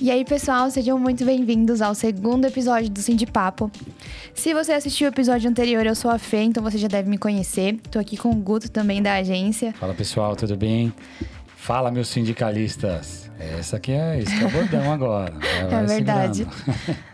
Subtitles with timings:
[0.00, 3.70] E aí, pessoal, sejam muito bem-vindos ao segundo episódio do de Papo.
[4.34, 7.18] Se você assistiu o episódio anterior, eu sou a Fê, então você já deve me
[7.18, 7.78] conhecer.
[7.90, 9.74] Tô aqui com o Guto também da agência.
[9.74, 10.90] Fala pessoal, tudo bem?
[11.54, 13.30] Fala, meus sindicalistas.
[13.38, 15.34] Essa aqui é, esse que é o bordão agora.
[15.70, 16.46] é verdade.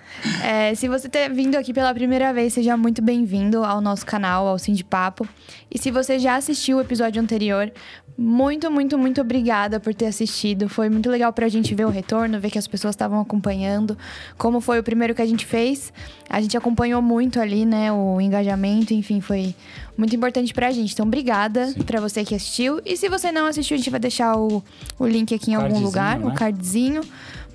[0.49, 4.47] É, se você está vindo aqui pela primeira vez, seja muito bem-vindo ao nosso canal,
[4.47, 5.29] ao Sim de Papo.
[5.69, 7.73] E se você já assistiu o episódio anterior,
[8.17, 10.69] muito, muito, muito obrigada por ter assistido.
[10.69, 13.99] Foi muito legal pra gente ver o retorno, ver que as pessoas estavam acompanhando.
[14.39, 15.93] Como foi o primeiro que a gente fez,
[16.31, 19.53] a gente acompanhou muito ali, né, o engajamento, enfim, foi
[19.99, 20.93] muito importante pra gente.
[20.93, 21.83] Então, obrigada Sim.
[21.83, 22.81] pra você que assistiu.
[22.85, 24.63] E se você não assistiu, a gente vai deixar o,
[24.97, 26.27] o link aqui em algum lugar, né?
[26.27, 27.01] o cardzinho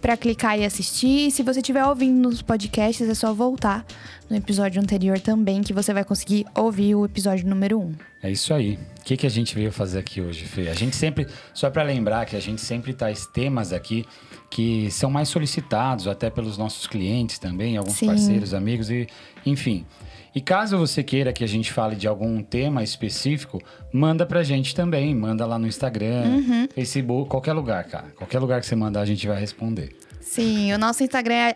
[0.02, 1.28] para clicar e assistir.
[1.28, 3.86] E se você estiver ouvindo nos podcasts, é só voltar
[4.30, 7.96] no episódio anterior também, que você vai conseguir ouvir o episódio número 1.
[8.24, 8.80] É isso aí.
[9.00, 10.70] O que, que a gente veio fazer aqui hoje, Fê?
[10.70, 14.05] A gente sempre, só para lembrar que a gente sempre traz temas aqui
[14.50, 18.07] que são mais solicitados até pelos nossos clientes também, alguns Sim.
[18.07, 19.07] parceiros, amigos e
[19.46, 19.85] enfim.
[20.34, 24.73] E caso você queira que a gente fale de algum tema específico, manda pra gente
[24.73, 25.13] também.
[25.13, 26.68] Manda lá no Instagram, uhum.
[26.73, 28.07] Facebook, qualquer lugar, cara.
[28.15, 29.93] Qualquer lugar que você mandar, a gente vai responder.
[30.21, 31.55] Sim, o nosso Instagram é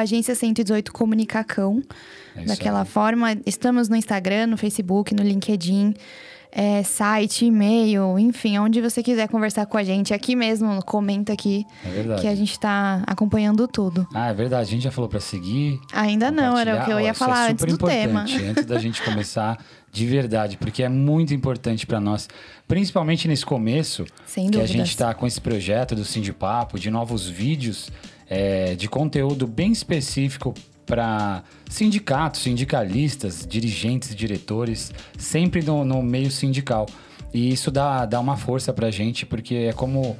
[0.00, 1.82] agência 118 comunicacão.
[2.34, 2.86] É Daquela aí.
[2.86, 5.94] forma, estamos no Instagram, no Facebook, no LinkedIn
[6.56, 11.66] é, site, e-mail, enfim, onde você quiser conversar com a gente, aqui mesmo, comenta aqui.
[11.84, 12.22] É verdade.
[12.22, 14.06] Que a gente está acompanhando tudo.
[14.14, 14.62] Ah, é verdade.
[14.62, 15.80] A gente já falou para seguir.
[15.92, 18.24] Ainda não, era o que eu ia Ó, falar é antes do tema.
[18.48, 19.58] Antes da gente começar
[19.90, 22.28] de verdade, porque é muito importante para nós,
[22.68, 26.78] principalmente nesse começo, Sem que a gente está com esse projeto do Sim de Papo,
[26.78, 27.90] de novos vídeos,
[28.28, 30.54] é, de conteúdo bem específico
[30.86, 36.86] para sindicatos, sindicalistas, dirigentes diretores, sempre no, no, meio sindical.
[37.32, 40.16] E isso dá, dá uma força para a gente, porque é como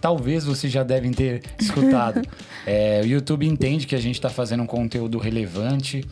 [0.00, 2.22] talvez vocês já devem ter escutado.
[2.66, 6.04] é, o YouTube entende que a gente está fazendo um conteúdo relevante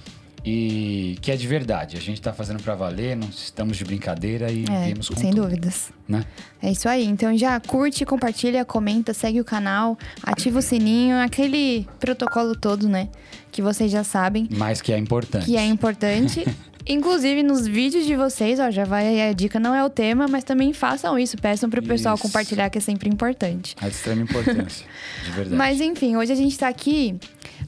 [0.45, 1.97] e que é de verdade.
[1.97, 5.31] A gente está fazendo para valer, não estamos de brincadeira e é, viemos com Sem
[5.31, 5.93] tudo, dúvidas.
[6.09, 6.25] Né?
[6.61, 7.05] É isso aí.
[7.05, 13.09] Então já curte, compartilha, comenta, segue o canal, ativa o sininho, aquele protocolo todo, né?
[13.51, 14.49] Que vocês já sabem.
[14.51, 15.47] Mas que é importante.
[15.47, 16.45] Que é importante.
[16.89, 20.27] Inclusive, nos vídeos de vocês, ó, já vai aí a dica, não é o tema,
[20.29, 21.37] mas também façam isso.
[21.37, 22.23] Peçam pro pessoal isso.
[22.25, 23.77] compartilhar, que é sempre importante.
[23.81, 24.85] É de extrema importância,
[25.25, 25.55] de verdade.
[25.55, 27.15] Mas enfim, hoje a gente tá aqui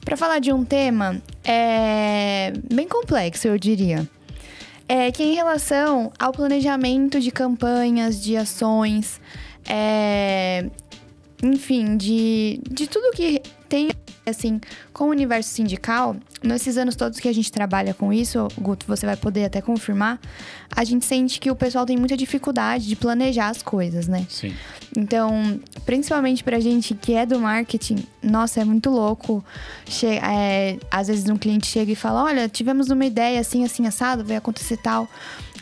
[0.03, 4.07] para falar de um tema é, bem complexo, eu diria.
[4.87, 9.19] É que em relação ao planejamento de campanhas, de ações,
[9.67, 10.65] é,
[11.41, 13.89] enfim, de, de tudo que tem
[14.25, 14.59] assim,
[14.93, 19.05] com o universo sindical, nesses anos todos que a gente trabalha com isso, Guto, você
[19.05, 20.19] vai poder até confirmar,
[20.75, 24.25] a gente sente que o pessoal tem muita dificuldade de planejar as coisas, né?
[24.29, 24.53] Sim.
[24.97, 29.43] Então, principalmente pra gente que é do marketing, nossa, é muito louco.
[29.87, 33.85] Che é, às vezes um cliente chega e fala: Olha, tivemos uma ideia assim, assim,
[33.85, 35.07] assado, vai acontecer tal.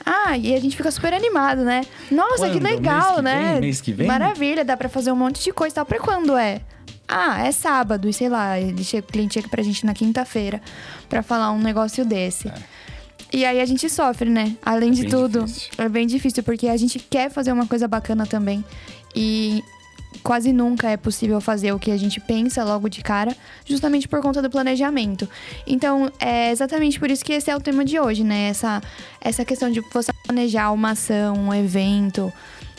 [0.06, 1.84] Ah, e a gente fica super animado, né?
[2.12, 2.54] Nossa, quando?
[2.54, 3.52] que legal, mês que né?
[3.54, 4.08] Vem, mês que vem?
[4.08, 5.86] Maravilha, dá pra fazer um monte de coisa e tal.
[5.86, 6.62] Pra quando é?
[7.08, 10.62] Ah, é sábado, e sei lá, ele chega, o cliente chega pra gente na quinta-feira
[11.10, 12.48] para falar um negócio desse.
[12.48, 12.54] É.
[13.34, 14.56] E aí a gente sofre, né?
[14.64, 15.72] Além é de tudo, difícil.
[15.78, 18.64] é bem difícil, porque a gente quer fazer uma coisa bacana também.
[19.16, 19.64] E
[20.22, 23.36] quase nunca é possível fazer o que a gente pensa logo de cara,
[23.66, 25.28] justamente por conta do planejamento.
[25.66, 28.50] Então, é exatamente por isso que esse é o tema de hoje, né?
[28.50, 28.82] Essa,
[29.20, 32.32] essa questão de você planejar uma ação, um evento,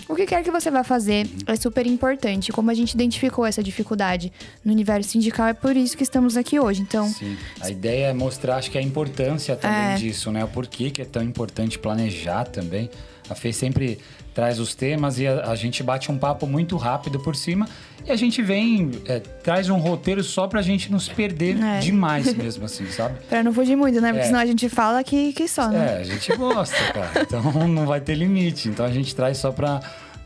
[0.08, 2.52] o que quer que você vá fazer é super importante.
[2.52, 4.32] Como a gente identificou essa dificuldade
[4.64, 6.82] no universo sindical, é por isso que estamos aqui hoje.
[6.82, 7.36] Então, Sim.
[7.60, 9.94] A ideia é mostrar, acho que a importância também é...
[9.96, 10.44] disso, né?
[10.44, 12.90] O porquê que é tão importante planejar também.
[13.28, 13.98] A Fê sempre
[14.34, 17.68] traz os temas e a, a, gente bate um papo muito rápido por cima
[18.04, 21.78] e a gente vem, é, traz um roteiro só pra gente nos perder é.
[21.78, 23.18] demais mesmo, assim, sabe?
[23.28, 24.08] pra não fugir muito, né?
[24.08, 24.26] Porque é.
[24.26, 25.98] senão a gente fala que, que só, né?
[25.98, 27.12] É, a gente gosta, cara.
[27.24, 28.68] Então não vai ter limite.
[28.68, 29.80] Então a gente traz só pra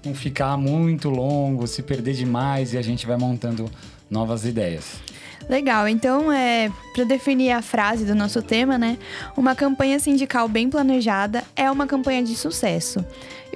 [0.04, 3.70] não ficar muito longo, se perder demais e a gente vai montando
[4.10, 5.00] novas ideias.
[5.48, 8.98] Legal, então é para definir a frase do nosso tema, né?
[9.34, 13.04] Uma campanha sindical bem planejada é uma campanha de sucesso.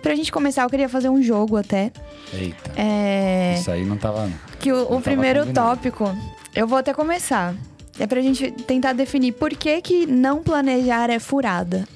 [0.02, 1.92] Pra gente começar, eu queria fazer um jogo até.
[2.32, 2.72] Eita.
[2.76, 3.54] É...
[3.56, 4.28] Isso aí não tava.
[4.58, 5.68] Que o, o primeiro combinado.
[5.68, 6.16] tópico,
[6.54, 7.54] eu vou até começar.
[7.98, 11.86] É pra gente tentar definir por que, que não planejar é furada.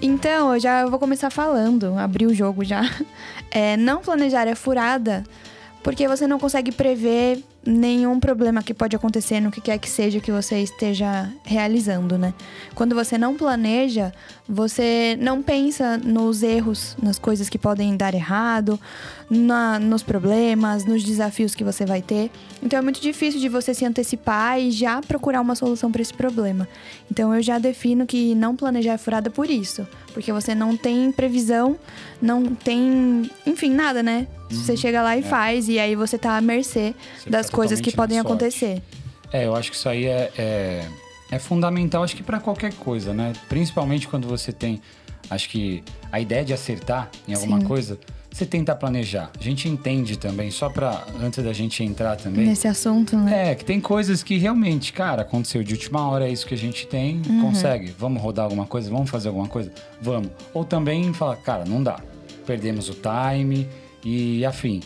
[0.00, 2.82] Então, eu já vou começar falando, abrir o jogo já.
[3.50, 5.24] É, não planejar é furada
[5.88, 10.20] porque você não consegue prever nenhum problema que pode acontecer no que quer que seja
[10.20, 12.34] que você esteja realizando, né?
[12.74, 14.12] Quando você não planeja,
[14.46, 18.78] você não pensa nos erros, nas coisas que podem dar errado,
[19.30, 22.30] na, nos problemas, nos desafios que você vai ter.
[22.62, 26.12] Então é muito difícil de você se antecipar e já procurar uma solução para esse
[26.12, 26.68] problema.
[27.10, 31.10] Então eu já defino que não planejar é furada por isso, porque você não tem
[31.10, 31.78] previsão,
[32.20, 34.26] não tem, enfim, nada, né?
[34.50, 34.56] Uhum.
[34.56, 35.22] Você chega lá e é.
[35.22, 38.82] faz e aí você tá à mercê você das tá coisas que podem acontecer.
[39.32, 40.88] É, eu acho que isso aí é, é,
[41.30, 43.32] é fundamental, acho que para qualquer coisa, né?
[43.48, 44.80] Principalmente quando você tem,
[45.30, 47.66] acho que a ideia de acertar em alguma Sim.
[47.66, 47.98] coisa
[48.30, 49.30] você tenta planejar.
[49.38, 52.46] A gente entende também, só para antes da gente entrar também.
[52.46, 53.50] Nesse assunto, né?
[53.50, 56.58] É, que tem coisas que realmente, cara, aconteceu de última hora, é isso que a
[56.58, 57.42] gente tem, uhum.
[57.42, 57.92] consegue.
[57.98, 58.90] Vamos rodar alguma coisa?
[58.90, 59.72] Vamos fazer alguma coisa?
[60.00, 60.30] Vamos.
[60.54, 62.00] Ou também falar, cara, não dá.
[62.48, 63.68] Perdemos o time
[64.02, 64.80] e afim.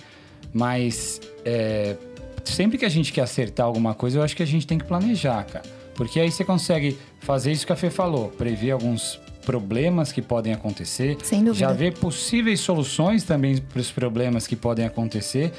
[0.53, 1.97] Mas é,
[2.45, 4.85] sempre que a gente quer acertar alguma coisa, eu acho que a gente tem que
[4.85, 5.65] planejar, cara.
[5.95, 10.53] Porque aí você consegue fazer isso que a Fê falou, prever alguns problemas que podem
[10.53, 11.55] acontecer, Sem dúvida.
[11.69, 15.53] já ver possíveis soluções também para os problemas que podem acontecer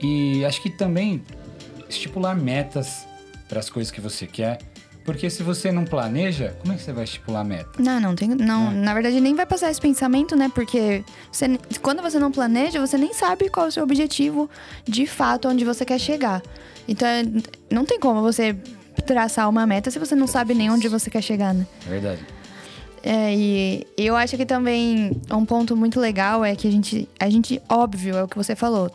[0.00, 1.22] e acho que também
[1.88, 3.04] estipular metas
[3.48, 4.58] para as coisas que você quer.
[5.08, 7.82] Porque se você não planeja, como é que você vai estipular meta?
[7.82, 8.28] Não, não tem.
[8.28, 10.50] Não, na verdade, nem vai passar esse pensamento, né?
[10.54, 11.02] Porque
[11.32, 14.50] você, quando você não planeja, você nem sabe qual é o seu objetivo
[14.84, 16.42] de fato, onde você quer chegar.
[16.86, 17.08] Então,
[17.70, 18.54] não tem como você
[19.06, 21.66] traçar uma meta se você não sabe nem onde você quer chegar, né?
[21.86, 22.20] Verdade.
[23.02, 27.30] É, e eu acho que também um ponto muito legal é que a gente, a
[27.30, 28.90] gente, óbvio, é o que você falou.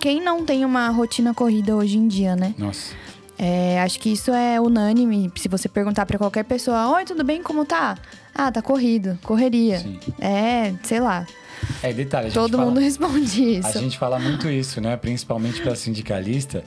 [0.00, 2.54] Quem não tem uma rotina corrida hoje em dia, né?
[2.56, 2.94] Nossa.
[3.42, 5.32] É, acho que isso é unânime.
[5.34, 7.42] Se você perguntar para qualquer pessoa, oi, tudo bem?
[7.42, 7.96] Como tá?
[8.34, 9.78] Ah, tá corrido, correria.
[9.78, 9.98] Sim.
[10.20, 11.26] É, sei lá.
[11.82, 12.30] É, detalhe.
[12.30, 13.78] Todo mundo fala, responde isso.
[13.78, 14.94] A gente fala muito isso, né?
[14.94, 16.62] Principalmente para sindicalista.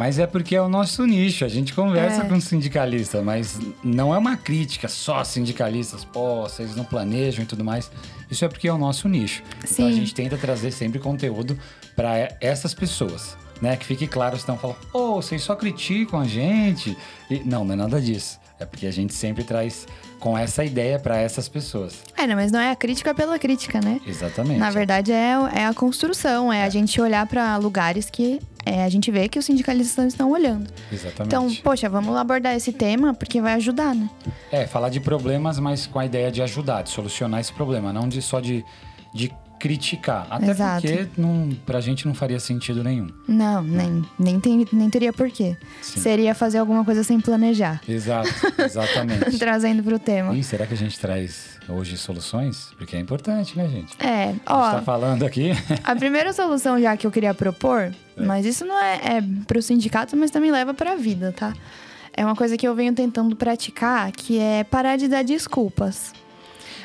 [0.00, 2.28] Mas é porque é o nosso nicho, a gente conversa é.
[2.28, 7.64] com sindicalistas, mas não é uma crítica só sindicalistas, pô, vocês não planejam e tudo
[7.64, 7.90] mais.
[8.30, 9.42] Isso é porque é o nosso nicho.
[9.64, 9.72] Sim.
[9.72, 11.58] Então a gente tenta trazer sempre conteúdo
[11.94, 13.76] para essas pessoas, né?
[13.76, 16.96] Que fique claro, senão falam, pô, vocês só criticam a gente.
[17.30, 18.38] E, não, não é nada disso.
[18.58, 19.86] É porque a gente sempre traz
[20.18, 22.02] com essa ideia para essas pessoas.
[22.16, 24.00] É, não, mas não é a crítica pela crítica, né?
[24.06, 24.58] Exatamente.
[24.58, 26.64] Na verdade, é, é a construção, é, é.
[26.64, 30.68] a gente olhar para lugares que é, a gente vê que os sindicalistas estão olhando.
[30.90, 31.26] Exatamente.
[31.26, 34.08] Então, poxa, vamos abordar esse tema porque vai ajudar, né?
[34.50, 38.08] É, falar de problemas, mas com a ideia de ajudar, de solucionar esse problema, não
[38.08, 38.64] de só de,
[39.14, 40.26] de criticar.
[40.30, 40.86] Até Exato.
[40.86, 43.08] porque não, pra gente não faria sentido nenhum.
[43.26, 45.56] Não, nem, nem, tem, nem teria porquê.
[45.80, 46.00] Sim.
[46.00, 47.80] Seria fazer alguma coisa sem planejar.
[47.88, 49.36] Exato, exatamente.
[49.38, 50.34] Trazendo pro tema.
[50.36, 52.70] E será que a gente traz hoje soluções?
[52.76, 53.94] Porque é importante, né, gente?
[54.02, 54.60] É, ó.
[54.60, 55.50] A gente tá falando aqui.
[55.82, 58.24] a primeira solução já que eu queria propor, é.
[58.24, 61.52] mas isso não é, é pro sindicato, mas também leva pra vida, tá?
[62.12, 66.14] É uma coisa que eu venho tentando praticar, que é parar de dar desculpas.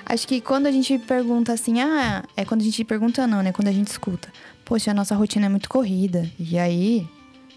[0.05, 3.51] Acho que quando a gente pergunta assim, ah, é quando a gente pergunta não, né?
[3.51, 4.29] Quando a gente escuta,
[4.65, 6.29] poxa, a nossa rotina é muito corrida.
[6.39, 7.07] E aí,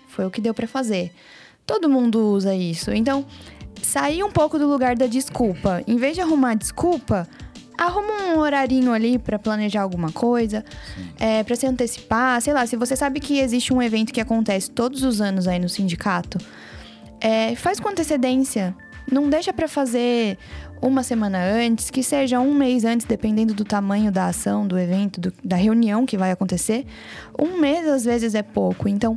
[0.08, 1.12] foi o que deu para fazer.
[1.66, 2.92] Todo mundo usa isso.
[2.92, 3.26] Então,
[3.82, 5.82] sair um pouco do lugar da desculpa.
[5.86, 7.28] Em vez de arrumar desculpa,
[7.76, 10.64] arruma um horarinho ali para planejar alguma coisa,
[11.18, 12.40] é, para se antecipar.
[12.40, 15.58] Sei lá, se você sabe que existe um evento que acontece todos os anos aí
[15.58, 16.38] no sindicato,
[17.20, 18.74] é, faz com antecedência.
[19.10, 20.38] Não deixa para fazer
[20.86, 25.18] uma semana antes, que seja um mês antes, dependendo do tamanho da ação, do evento,
[25.18, 26.84] do, da reunião que vai acontecer.
[27.38, 28.86] Um mês às vezes é pouco.
[28.86, 29.14] Então,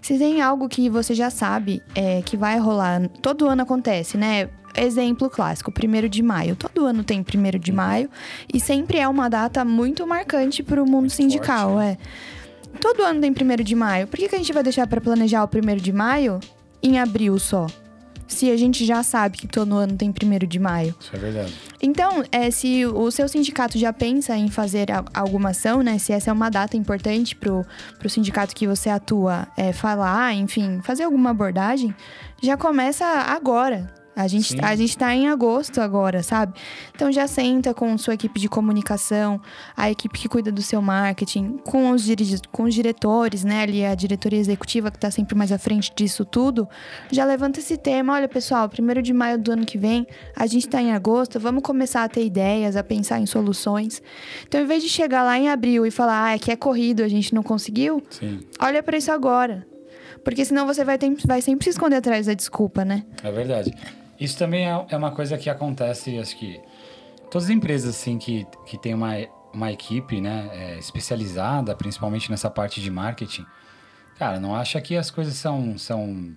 [0.00, 4.48] se tem algo que você já sabe é, que vai rolar, todo ano acontece, né?
[4.76, 6.54] Exemplo clássico, 1 de maio.
[6.54, 8.08] Todo ano tem 1 de maio
[8.52, 11.72] e sempre é uma data muito marcante para o mundo muito sindical.
[11.72, 11.98] Forte, né?
[12.00, 12.78] é.
[12.78, 14.06] Todo ano tem 1 de maio.
[14.06, 16.38] Por que, que a gente vai deixar para planejar o 1 de maio
[16.80, 17.66] em abril só?
[18.28, 20.94] Se a gente já sabe que todo ano tem primeiro de maio?
[21.00, 21.54] Isso é verdade.
[21.82, 25.98] Então, é, se o seu sindicato já pensa em fazer alguma ação, né?
[25.98, 27.64] Se essa é uma data importante pro,
[27.98, 31.94] pro sindicato que você atua é, falar, enfim, fazer alguma abordagem,
[32.42, 33.97] já começa agora.
[34.18, 36.58] A gente, a gente tá em agosto agora, sabe?
[36.92, 39.40] Então já senta com sua equipe de comunicação,
[39.76, 42.04] a equipe que cuida do seu marketing, com os,
[42.50, 43.62] com os diretores, né?
[43.62, 46.68] Ali a diretoria executiva que tá sempre mais à frente disso tudo.
[47.12, 48.14] Já levanta esse tema.
[48.14, 51.62] Olha, pessoal, primeiro de maio do ano que vem, a gente tá em agosto, vamos
[51.62, 54.02] começar a ter ideias, a pensar em soluções.
[54.48, 57.04] Então, em vez de chegar lá em abril e falar, ah, é que é corrido,
[57.04, 58.40] a gente não conseguiu, Sim.
[58.58, 59.64] olha para isso agora.
[60.24, 63.04] Porque senão você vai, ter, vai sempre se esconder atrás da desculpa, né?
[63.22, 63.72] É verdade.
[64.20, 66.60] Isso também é, é uma coisa que acontece, acho que
[67.30, 69.12] todas as empresas assim que, que tem uma,
[69.52, 73.44] uma equipe né, é, especializada, principalmente nessa parte de marketing,
[74.18, 76.32] Cara, não acha que as coisas são, são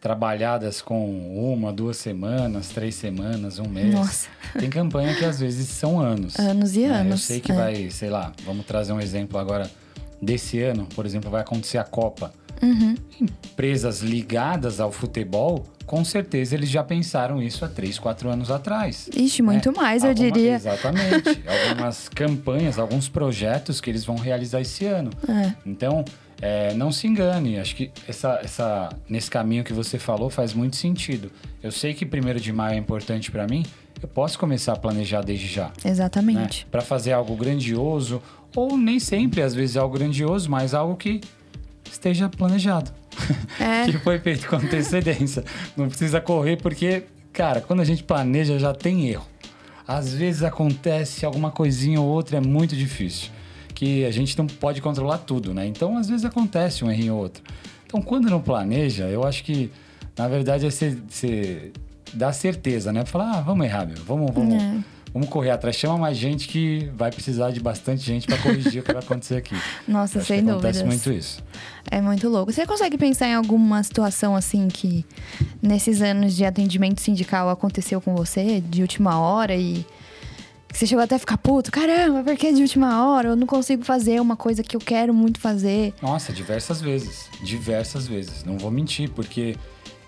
[0.00, 3.94] trabalhadas com uma, duas semanas, três semanas, um mês.
[3.94, 4.28] Nossa.
[4.58, 6.36] Tem campanha que às vezes são anos.
[6.36, 7.00] Anos e né?
[7.00, 7.12] anos.
[7.12, 7.54] Eu sei que é.
[7.54, 9.70] vai, sei lá, vamos trazer um exemplo agora
[10.20, 12.34] desse ano, por exemplo, vai acontecer a Copa.
[12.60, 12.96] Uhum.
[13.20, 19.10] Empresas ligadas ao futebol, com certeza eles já pensaram isso há três, quatro anos atrás.
[19.12, 19.46] Ixi, né?
[19.50, 20.54] muito mais, Alguma, eu diria.
[20.54, 21.42] Exatamente.
[21.68, 25.10] algumas campanhas, alguns projetos que eles vão realizar esse ano.
[25.28, 25.52] É.
[25.66, 26.04] Então,
[26.40, 30.76] é, não se engane, acho que essa, essa, nesse caminho que você falou faz muito
[30.76, 31.28] sentido.
[31.60, 33.66] Eu sei que primeiro de maio é importante para mim,
[34.00, 35.72] eu posso começar a planejar desde já.
[35.84, 36.66] Exatamente.
[36.66, 36.68] Né?
[36.70, 38.22] Para fazer algo grandioso,
[38.54, 41.20] ou nem sempre, às vezes, algo grandioso, mas algo que
[41.92, 42.90] esteja planejado.
[43.58, 43.86] É.
[43.90, 45.44] que foi feito com antecedência.
[45.76, 49.26] Não precisa correr, porque, cara, quando a gente planeja já tem erro.
[49.86, 53.30] Às vezes acontece alguma coisinha ou outra, é muito difícil
[53.80, 55.66] que a gente não pode controlar tudo, né?
[55.66, 57.42] Então, às vezes acontece um erro ou outro.
[57.86, 59.70] Então, quando não planeja, eu acho que,
[60.16, 61.72] na verdade, é você, você
[62.12, 63.06] dar certeza, né?
[63.06, 63.96] Falar, ah, vamos errar, meu.
[64.04, 64.78] Vamos, vamos, é.
[65.12, 65.76] Vamos correr atrás.
[65.76, 69.36] Chama mais gente que vai precisar de bastante gente para corrigir o que vai acontecer
[69.36, 69.54] aqui.
[69.86, 70.68] Nossa, acho sem dúvida.
[70.68, 71.42] Acontece muito isso.
[71.90, 72.52] É muito louco.
[72.52, 75.04] Você consegue pensar em alguma situação assim que
[75.62, 79.84] nesses anos de atendimento sindical aconteceu com você de última hora e
[80.72, 83.30] que você chegou até a ficar puto, caramba, por que de última hora?
[83.30, 85.92] Eu não consigo fazer uma coisa que eu quero muito fazer.
[86.00, 87.28] Nossa, diversas vezes.
[87.42, 88.44] Diversas vezes.
[88.44, 89.56] Não vou mentir, porque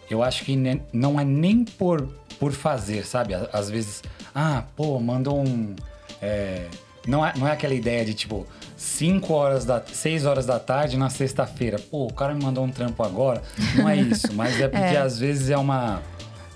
[0.09, 0.57] eu acho que
[0.93, 2.09] não é nem por,
[2.43, 3.35] por fazer, sabe?
[3.53, 4.03] Às vezes,
[4.35, 5.77] ah, pô, mandou um.
[6.21, 6.67] É,
[7.07, 8.45] não, é, não é aquela ideia de tipo,
[8.77, 11.79] 5 horas da 6 horas da tarde na sexta-feira.
[11.79, 13.41] Pô, o cara me mandou um trampo agora.
[13.77, 14.99] Não é isso, mas é porque é.
[14.99, 16.03] às vezes é uma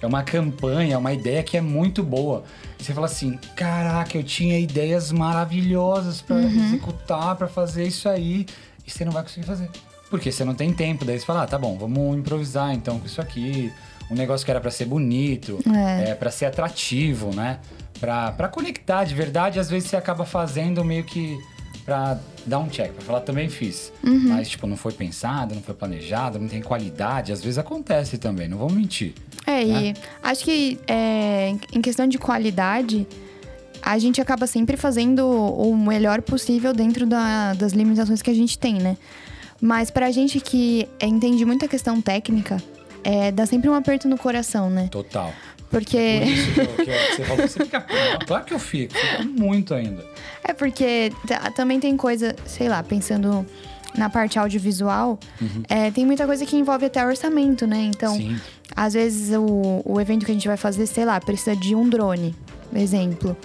[0.02, 2.42] é uma campanha, é uma ideia que é muito boa.
[2.80, 6.64] E você fala assim: caraca, eu tinha ideias maravilhosas para uhum.
[6.64, 8.44] executar, para fazer isso aí,
[8.84, 9.70] e você não vai conseguir fazer.
[10.10, 11.04] Porque você não tem tempo.
[11.04, 13.72] Daí você fala: ah, tá bom, vamos improvisar então com isso aqui.
[14.10, 16.10] Um negócio que era para ser bonito, é.
[16.10, 17.58] é para ser atrativo, né?
[18.00, 21.38] Para conectar de verdade, às vezes você acaba fazendo meio que
[21.84, 23.92] pra dar um check, pra falar também fiz.
[24.04, 24.30] Uhum.
[24.30, 27.32] Mas, tipo, não foi pensado, não foi planejado, não tem qualidade.
[27.32, 29.14] Às vezes acontece também, não vamos mentir.
[29.46, 29.82] É, né?
[29.82, 33.06] e acho que é, em questão de qualidade,
[33.80, 38.58] a gente acaba sempre fazendo o melhor possível dentro da, das limitações que a gente
[38.58, 38.96] tem, né?
[39.60, 42.56] Mas pra gente que entende muita questão técnica,
[43.06, 44.88] é, dá sempre um aperto no coração, né?
[44.90, 45.32] Total.
[45.70, 45.96] Porque.
[45.96, 47.86] É por isso que, eu, que eu, você falou, você fica.
[48.26, 50.04] Claro que eu fico, fico muito ainda.
[50.42, 51.12] É porque
[51.54, 53.46] também tem coisa, sei lá, pensando
[53.96, 55.62] na parte audiovisual, uhum.
[55.68, 57.90] é, tem muita coisa que envolve até orçamento, né?
[57.94, 58.36] Então, Sim.
[58.74, 61.88] às vezes o, o evento que a gente vai fazer, sei lá, precisa de um
[61.88, 62.34] drone,
[62.74, 63.36] exemplo.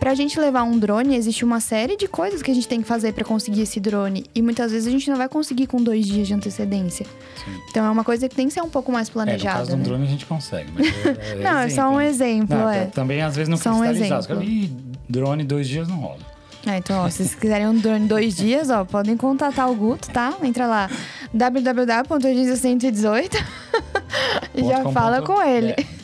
[0.00, 2.88] Pra gente levar um drone, existe uma série de coisas que a gente tem que
[2.88, 4.24] fazer para conseguir esse drone.
[4.34, 7.04] E muitas vezes a gente não vai conseguir com dois dias de antecedência.
[7.04, 7.50] Sim.
[7.68, 9.58] Então é uma coisa que tem que ser um pouco mais planejada.
[9.58, 9.76] É, no caso né?
[9.76, 12.86] um drone a gente consegue, é, é Não, é só um exemplo, não, é.
[12.86, 14.38] Também às vezes não só cristalizado.
[14.38, 14.76] Um exemplo.
[15.06, 16.30] drone dois dias não rola.
[16.66, 20.08] É, então, ó, se vocês quiserem um drone dois dias, ó, podem contatar o Guto,
[20.10, 20.32] tá?
[20.42, 20.88] Entra lá,
[21.32, 23.44] www.agência118
[24.54, 25.72] e já fala com ele.
[25.72, 25.99] É.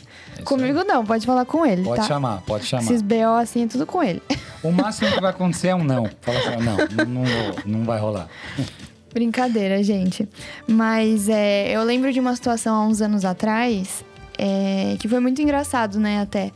[0.47, 1.83] Comigo não, pode falar com ele.
[1.83, 2.07] Pode tá?
[2.07, 2.85] chamar, pode chamar.
[2.85, 4.23] Esses BO assim é tudo com ele.
[4.62, 6.09] O máximo que vai acontecer é um não.
[6.21, 8.29] Fala assim, não, não, não, não vai rolar.
[9.12, 10.29] Brincadeira, gente.
[10.67, 14.05] Mas é, eu lembro de uma situação há uns anos atrás
[14.37, 16.53] é, que foi muito engraçado, né, até.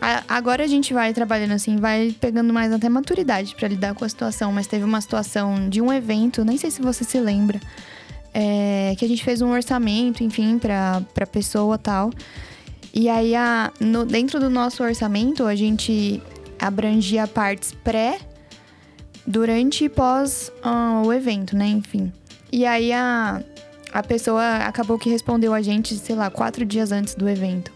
[0.00, 4.04] A, agora a gente vai trabalhando assim, vai pegando mais até maturidade para lidar com
[4.04, 4.52] a situação.
[4.52, 7.60] Mas teve uma situação de um evento, nem sei se você se lembra,
[8.34, 12.10] é, que a gente fez um orçamento, enfim, pra, pra pessoa tal.
[12.92, 16.22] E aí, a, no, dentro do nosso orçamento, a gente
[16.58, 18.18] abrangia partes pré,
[19.26, 21.66] durante e pós uh, o evento, né?
[21.66, 22.12] Enfim.
[22.50, 23.42] E aí, a,
[23.92, 27.72] a pessoa acabou que respondeu a gente, sei lá, quatro dias antes do evento.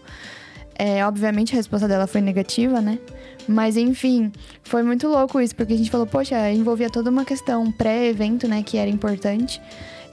[0.77, 2.99] É, obviamente, a resposta dela foi negativa, né?
[3.47, 4.31] Mas enfim,
[4.63, 8.61] foi muito louco isso, porque a gente falou, poxa, envolvia toda uma questão pré-evento, né,
[8.61, 9.61] que era importante.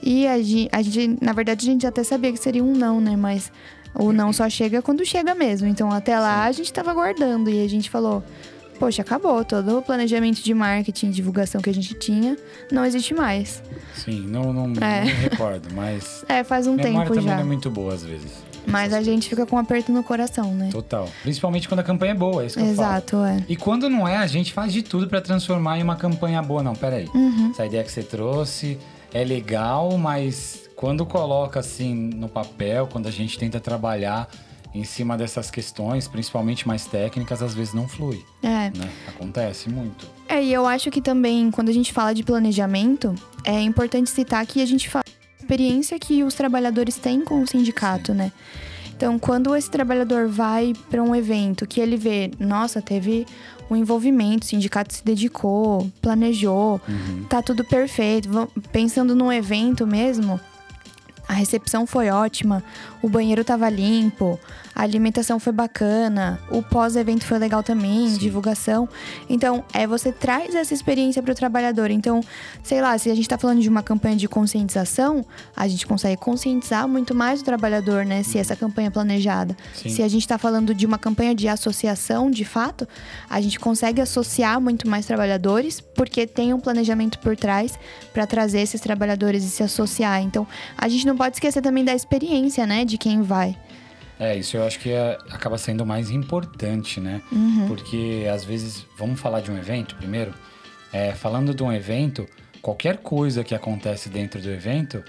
[0.01, 3.01] E a gente, a gente, na verdade, a gente até sabia que seria um não,
[3.01, 3.15] né?
[3.15, 3.51] Mas
[3.97, 5.67] o não só chega quando chega mesmo.
[5.67, 8.23] Então até lá a gente estava aguardando e a gente falou:
[8.79, 9.43] Poxa, acabou.
[9.45, 12.37] Todo o planejamento de marketing e divulgação que a gente tinha
[12.71, 13.63] não existe mais.
[13.93, 14.99] Sim, não, não, é.
[14.99, 16.23] não me recordo, mas.
[16.27, 17.35] É, faz um tempo também já.
[17.35, 18.31] não é muito boa às vezes.
[18.67, 20.69] Mas a gente fica com um aperto no coração, né?
[20.71, 21.07] Total.
[21.21, 23.39] Principalmente quando a campanha é boa, é isso que Exato, eu falo.
[23.39, 23.43] é.
[23.47, 26.63] E quando não é, a gente faz de tudo para transformar em uma campanha boa.
[26.63, 27.07] Não, peraí.
[27.13, 27.51] Uhum.
[27.51, 28.79] Essa ideia que você trouxe
[29.13, 34.29] é legal, mas quando coloca assim no papel, quando a gente tenta trabalhar
[34.73, 38.21] em cima dessas questões, principalmente mais técnicas, às vezes não flui.
[38.43, 38.69] É.
[38.77, 38.91] Né?
[39.07, 40.05] Acontece muito.
[40.27, 43.15] É, e eu acho que também, quando a gente fala de planejamento,
[43.45, 45.05] é importante citar que a gente fala
[45.39, 48.17] experiência que os trabalhadores têm com o sindicato, Sim.
[48.17, 48.31] né?
[48.95, 53.25] Então, quando esse trabalhador vai para um evento que ele vê, nossa, teve
[53.69, 57.23] um envolvimento, o sindicato se dedicou, planejou, uhum.
[57.29, 58.29] tá tudo perfeito.
[58.71, 60.39] Pensando num evento mesmo,
[61.27, 62.63] a recepção foi ótima,
[63.01, 64.39] o banheiro estava limpo,
[64.75, 68.17] a alimentação foi bacana, o pós-evento foi legal também, Sim.
[68.17, 68.89] divulgação.
[69.29, 71.89] Então, é você traz essa experiência para o trabalhador.
[71.89, 72.19] Então,
[72.61, 76.19] sei lá, se a gente está falando de uma campanha de conscientização, a gente consegue
[76.19, 78.21] conscientizar muito mais o trabalhador, né?
[78.21, 79.55] Se essa campanha é planejada.
[79.73, 79.87] Sim.
[79.87, 82.85] Se a gente está falando de uma campanha de associação, de fato,
[83.29, 87.79] a gente consegue associar muito mais trabalhadores, porque tem um planejamento por trás
[88.13, 90.21] para trazer esses trabalhadores e se associar.
[90.21, 90.45] Então,
[90.77, 93.55] a gente não pode esquecer também da experiência, né, de quem vai.
[94.19, 97.21] É, isso eu acho que é, acaba sendo mais importante, né?
[97.31, 97.67] Uhum.
[97.67, 100.33] Porque às vezes, vamos falar de um evento primeiro.
[100.93, 102.25] É, falando de um evento,
[102.61, 105.03] qualquer coisa que acontece dentro do evento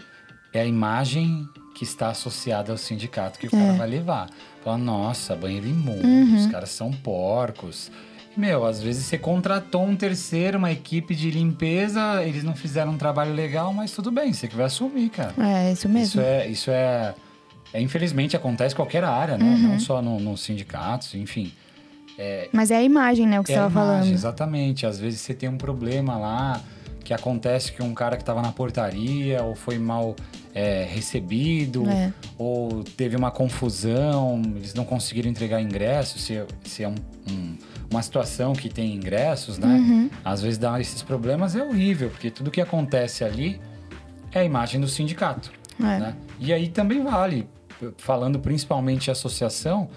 [0.53, 3.51] é a imagem que está associada ao sindicato que o é.
[3.51, 4.29] cara vai levar.
[4.65, 6.37] Fala, nossa, banheiro imundo, uhum.
[6.37, 7.91] os caras são porcos.
[8.37, 12.99] Meu, às vezes você contratou um terceiro, uma equipe de limpeza, eles não fizeram um
[12.99, 15.33] trabalho legal, mas tudo bem, você que vai assumir, cara.
[15.39, 16.07] É, isso mesmo.
[16.09, 17.15] Isso é, isso é
[17.76, 19.45] é, infelizmente acontece em qualquer área, né?
[19.45, 19.73] Uhum.
[19.73, 21.52] Não só nos no sindicatos, enfim.
[22.18, 23.38] É, Mas é a imagem, né?
[23.38, 24.11] O que é você estava falando.
[24.11, 24.87] Exatamente.
[24.87, 26.62] Às vezes você tem um problema lá
[27.04, 30.16] que acontece que um cara que estava na portaria ou foi mal
[30.54, 32.11] é, recebido é.
[32.38, 36.95] ou teve uma confusão, eles não conseguiram entregar ingressos, se, se é um,
[37.30, 37.59] um,
[37.90, 39.68] uma situação que tem ingressos, né?
[39.68, 40.11] Uhum.
[40.25, 43.61] Às vezes dá esses problemas, é horrível, porque tudo que acontece ali
[44.33, 45.52] é a imagem do sindicato.
[45.78, 45.83] É.
[45.83, 46.16] Né?
[46.40, 47.47] E aí também vale
[47.99, 49.88] falando principalmente associação,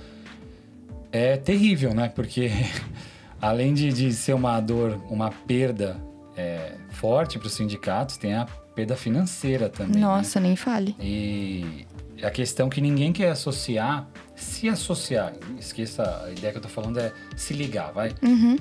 [1.11, 2.09] é terrível, né?
[2.09, 2.51] Porque
[3.41, 5.99] além de, de ser uma dor, uma perda
[6.35, 8.45] é, forte para os sindicatos, tem a
[8.75, 9.95] perda financeira também.
[9.95, 10.01] Né?
[10.01, 10.47] Nossa, né?
[10.47, 10.95] nem fale.
[10.99, 11.85] E
[12.23, 16.99] a questão que ninguém quer associar, se associar, esqueça a ideia que eu tô falando
[16.99, 18.13] é se ligar, vai.
[18.21, 18.57] Uhum.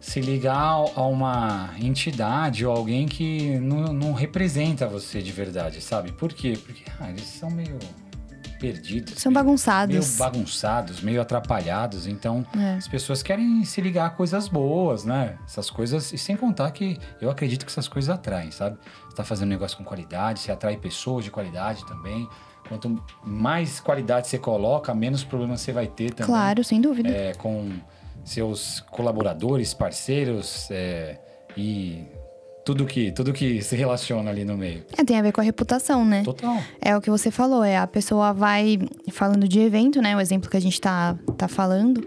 [0.00, 6.10] Se ligar a uma entidade ou alguém que não, não representa você de verdade, sabe?
[6.12, 6.58] Por quê?
[6.64, 7.78] Porque ah, eles são meio
[8.60, 9.14] perdidos.
[9.14, 9.96] São meio, bagunçados.
[9.96, 12.06] Meio bagunçados, meio atrapalhados.
[12.06, 12.74] Então, é.
[12.74, 15.38] as pessoas querem se ligar a coisas boas, né?
[15.44, 16.12] Essas coisas.
[16.12, 18.78] E sem contar que eu acredito que essas coisas atraem, sabe?
[19.08, 22.28] Você tá fazendo negócio com qualidade, você atrai pessoas de qualidade também.
[22.68, 26.26] Quanto mais qualidade você coloca, menos problemas você vai ter também.
[26.26, 27.08] Claro, sem dúvida.
[27.08, 27.72] É, com
[28.22, 31.18] seus colaboradores, parceiros é,
[31.56, 32.04] e
[32.70, 34.84] tudo que, tudo que se relaciona ali no meio.
[34.96, 36.22] É, tem a ver com a reputação, né?
[36.22, 36.56] Total.
[36.80, 38.78] É o que você falou, é a pessoa vai
[39.10, 40.16] falando de evento, né?
[40.16, 42.06] O exemplo que a gente tá, tá falando.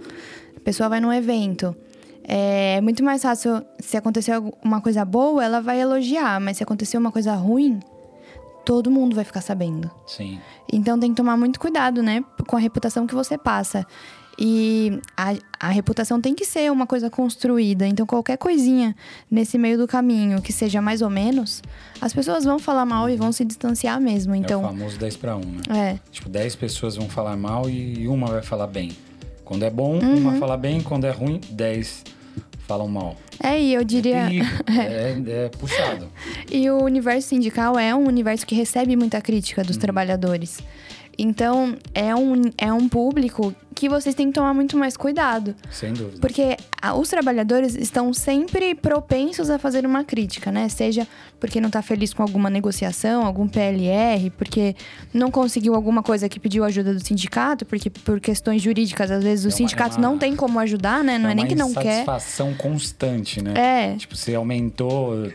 [0.56, 1.76] A pessoa vai num evento.
[2.24, 6.98] É muito mais fácil, se acontecer uma coisa boa, ela vai elogiar, mas se acontecer
[6.98, 7.82] uma coisa ruim,
[8.64, 9.92] todo mundo vai ficar sabendo.
[10.08, 10.40] Sim.
[10.72, 13.86] Então tem que tomar muito cuidado, né, com a reputação que você passa.
[14.38, 17.86] E a, a reputação tem que ser uma coisa construída.
[17.86, 18.96] Então, qualquer coisinha
[19.30, 21.62] nesse meio do caminho que seja mais ou menos,
[22.02, 24.34] as pessoas vão falar mal e vão se distanciar mesmo.
[24.34, 25.62] Então, é o famoso 10 para 1, né?
[25.70, 26.00] É.
[26.12, 28.92] Tipo, 10 pessoas vão falar mal e uma vai falar bem.
[29.46, 30.18] Quando é bom, uhum.
[30.18, 30.82] uma fala bem.
[30.82, 32.04] Quando é ruim, 10
[32.68, 33.16] falam mal.
[33.42, 34.24] É, e eu diria.
[34.66, 36.08] É, é, é, puxado.
[36.52, 39.82] e o universo sindical é um universo que recebe muita crítica dos uhum.
[39.82, 40.60] trabalhadores.
[41.18, 45.56] Então, é um, é um público que vocês têm que tomar muito mais cuidado.
[45.72, 46.20] Sem dúvida.
[46.20, 46.56] Porque
[46.98, 50.70] os trabalhadores estão sempre propensos a fazer uma crítica, né?
[50.70, 51.08] Seja
[51.40, 54.76] porque não está feliz com alguma negociação, algum PLR, porque
[55.14, 59.46] não conseguiu alguma coisa que pediu ajuda do sindicato, porque por questões jurídicas, às vezes,
[59.46, 61.18] é os sindicatos uma, não tem como ajudar, né?
[61.18, 61.80] Não é, é nem que não quer.
[61.80, 63.54] É uma satisfação constante, né?
[63.56, 63.96] É.
[63.98, 65.32] Tipo, você aumentou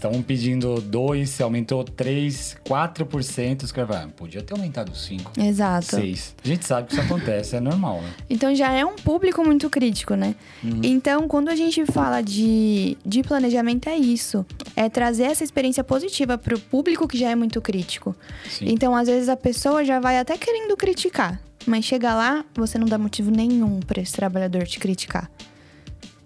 [0.00, 5.32] estavam pedindo 2, se aumentou 3, 4%, os caras falaram, podia ter aumentado 5.
[5.38, 5.96] Exato.
[5.96, 6.36] 6.
[6.42, 8.10] A gente sabe que isso acontece, é normal, né?
[8.28, 10.34] Então já é um público muito crítico, né?
[10.64, 10.80] Uhum.
[10.82, 14.44] Então, quando a gente fala de, de planejamento, é isso.
[14.74, 18.16] É trazer essa experiência positiva para o público que já é muito crítico.
[18.48, 18.66] Sim.
[18.68, 21.38] Então, às vezes, a pessoa já vai até querendo criticar.
[21.66, 25.30] Mas chega lá, você não dá motivo nenhum para esse trabalhador te criticar.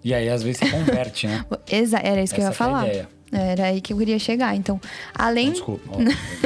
[0.01, 1.43] E aí, às vezes, você converte, né?
[2.03, 2.85] Era isso que eu ia falar.
[2.85, 3.15] É a ideia.
[3.31, 4.55] Era aí que eu queria chegar.
[4.55, 4.79] Então,
[5.13, 5.51] além.
[5.51, 5.97] Desculpa,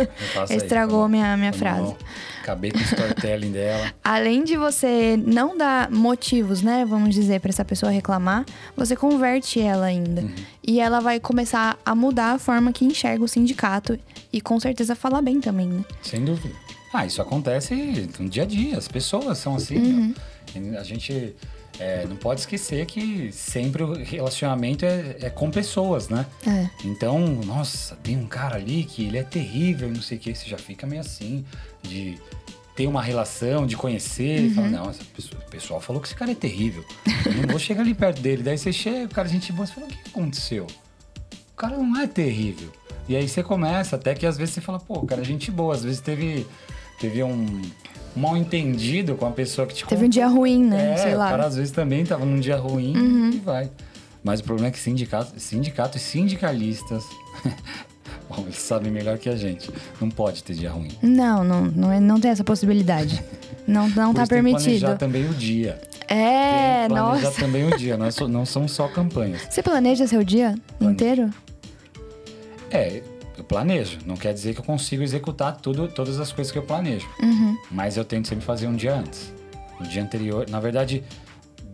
[0.49, 1.95] Estragou aí, minha, minha frase.
[2.41, 3.93] Acabei com o storytelling dela.
[4.03, 6.83] Além de você não dar motivos, né?
[6.83, 8.43] Vamos dizer, para essa pessoa reclamar,
[8.75, 10.21] você converte ela ainda.
[10.21, 10.33] Uhum.
[10.65, 13.99] E ela vai começar a mudar a forma que enxerga o sindicato.
[14.33, 15.85] E com certeza falar bem também, né?
[16.01, 16.55] Sem dúvida.
[16.91, 18.77] Ah, isso acontece no dia a dia.
[18.77, 19.77] As pessoas são assim.
[19.77, 20.13] Uhum.
[20.79, 21.35] A gente
[21.79, 26.25] é, não pode esquecer que sempre o relacionamento é, é com pessoas, né?
[26.45, 26.69] É.
[26.83, 30.49] Então, nossa, tem um cara ali que ele é terrível, não sei o que, você
[30.49, 31.45] já fica meio assim,
[31.81, 32.19] de
[32.75, 34.53] ter uma relação, de conhecer, uhum.
[34.55, 36.83] fala, não, pessoa, o pessoal falou que esse cara é terrível.
[37.25, 38.43] Eu não vou chegar ali perto dele.
[38.43, 40.67] Daí você chega, o cara, gente boa, você fala, o que aconteceu?
[41.53, 42.71] O cara não é terrível.
[43.07, 45.83] E aí você começa, até que às vezes você fala, pô, cara, gente boa, às
[45.83, 46.45] vezes teve,
[46.99, 47.61] teve um
[48.15, 50.05] mal entendido com a pessoa que te Teve contou.
[50.05, 50.93] um dia ruim, né?
[50.93, 51.27] É, Sei lá.
[51.27, 53.29] o cara às vezes também tava num dia ruim uhum.
[53.31, 53.69] e vai.
[54.23, 57.05] Mas o problema é que sindicato, sindicato e sindicalistas
[58.29, 59.71] Bom, eles sabem melhor que a gente.
[59.99, 60.91] Não pode ter dia ruim.
[61.01, 63.23] Não, não, não, é, não tem essa possibilidade.
[63.67, 64.65] Não, não tá permitido.
[64.65, 65.81] Tem que planejar também o dia.
[66.07, 67.41] É, tem planejar nossa.
[67.41, 69.41] também o dia, não, não são só campanhas.
[69.49, 70.93] Você planeja seu dia Plane...
[70.93, 71.29] inteiro?
[72.69, 73.01] É,
[73.49, 73.97] planejo.
[74.05, 77.09] Não quer dizer que eu consigo executar tudo, todas as coisas que eu planejo.
[77.21, 77.57] Uhum.
[77.69, 79.33] Mas eu tento sempre fazer um dia antes.
[79.79, 81.03] No dia anterior, na verdade,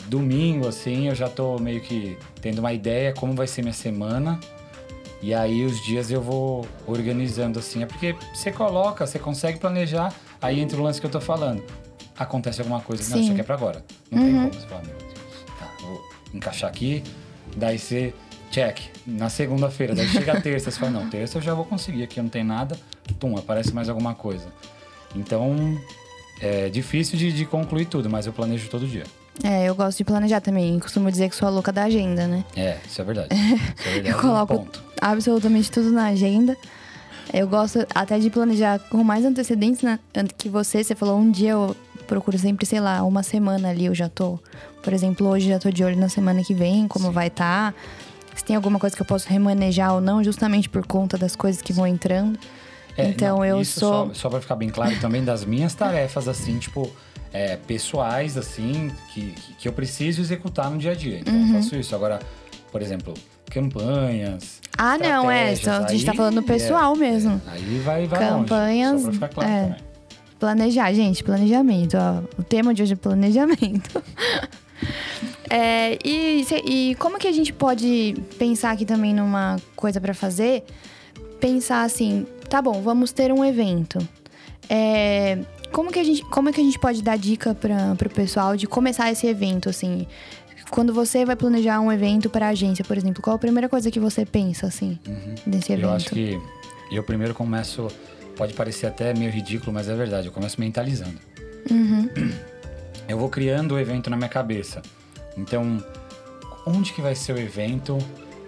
[0.07, 4.39] domingo, assim, eu já tô meio que tendo uma ideia como vai ser minha semana
[5.21, 7.83] e aí os dias eu vou organizando assim.
[7.83, 11.63] É porque você coloca, você consegue planejar, aí entra o lance que eu tô falando.
[12.17, 13.11] Acontece alguma coisa, Sim.
[13.11, 13.83] não, isso aqui é pra agora.
[14.09, 14.25] Não uhum.
[14.25, 14.53] tem como.
[14.53, 16.01] Você fala, meu Deus, tá, vou
[16.33, 17.03] encaixar aqui.
[17.57, 18.13] Daí você
[18.55, 19.93] check na segunda-feira.
[19.93, 22.43] Daí chega a terça, você fala, não, terça eu já vou conseguir, aqui não tem
[22.43, 22.77] nada.
[23.19, 24.47] Tum, aparece mais alguma coisa.
[25.13, 25.77] Então,
[26.39, 29.03] é difícil de, de concluir tudo, mas eu planejo todo dia.
[29.43, 30.79] É, eu gosto de planejar também.
[30.79, 32.45] Costumo dizer que sou a louca da agenda, né?
[32.55, 33.27] É, isso é verdade.
[33.35, 34.67] Isso é verdade eu coloco
[35.01, 36.55] absolutamente tudo na agenda.
[37.33, 39.99] Eu gosto até de planejar com mais antecedentes né?
[40.37, 40.81] que você.
[40.81, 41.75] Você falou um dia, eu
[42.07, 44.39] procuro sempre, sei lá, uma semana ali eu já tô.
[44.81, 47.11] Por exemplo, hoje já tô de olho na semana que vem, como Sim.
[47.11, 47.73] vai estar.
[47.73, 47.79] Tá,
[48.35, 51.61] se tem alguma coisa que eu posso remanejar ou não, justamente por conta das coisas
[51.61, 52.37] que vão entrando.
[52.97, 54.07] É, então não, eu sou.
[54.07, 56.91] Só, só pra ficar bem claro também das minhas tarefas, assim, tipo
[57.35, 61.19] é, pessoais, assim, que, que eu preciso executar no dia a dia.
[61.19, 61.47] Então, uhum.
[61.47, 61.93] eu faço isso.
[61.93, 62.19] Agora,
[62.71, 63.13] por exemplo,
[63.51, 64.61] campanhas.
[64.77, 65.51] Ah, não, é.
[65.51, 67.41] a gente tá falando pessoal é, mesmo.
[67.47, 69.03] É, aí vai, vai Campanhas.
[69.03, 69.63] Longe, só pra ficar claro é.
[69.63, 69.79] também.
[70.39, 71.97] Planejar, gente, planejamento.
[71.97, 72.39] Ó.
[72.39, 74.01] O tema de hoje é planejamento.
[75.49, 80.63] é, e, e como que a gente pode pensar aqui também numa coisa para fazer?
[81.39, 83.99] Pensar assim, tá bom, vamos ter um evento.
[84.69, 85.39] É,
[85.71, 88.55] como que a gente, como é que a gente pode dar dica para o pessoal
[88.55, 90.07] de começar esse evento, assim?
[90.71, 93.91] Quando você vai planejar um evento para a agência, por exemplo, qual a primeira coisa
[93.91, 95.35] que você pensa, assim, uhum.
[95.45, 95.85] desse evento?
[95.85, 96.41] Eu acho que
[96.91, 97.87] eu primeiro começo,
[98.35, 101.19] pode parecer até meio ridículo, mas é verdade, eu começo mentalizando.
[101.69, 102.09] Uhum.
[103.07, 104.81] Eu vou criando o evento na minha cabeça.
[105.37, 105.83] Então,
[106.65, 107.97] onde que vai ser o evento?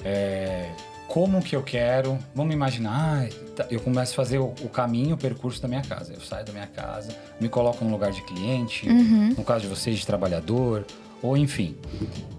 [0.04, 0.70] É,
[1.08, 2.18] como que eu quero.
[2.36, 3.28] Vamos imaginar,
[3.60, 6.14] ah, eu começo a fazer o, o, caminho, o percurso da minha casa.
[6.14, 9.34] Eu saio da minha casa, me coloco no lugar de cliente, uhum.
[9.38, 10.86] no caso de vocês, de trabalhador,
[11.22, 11.76] ou enfim.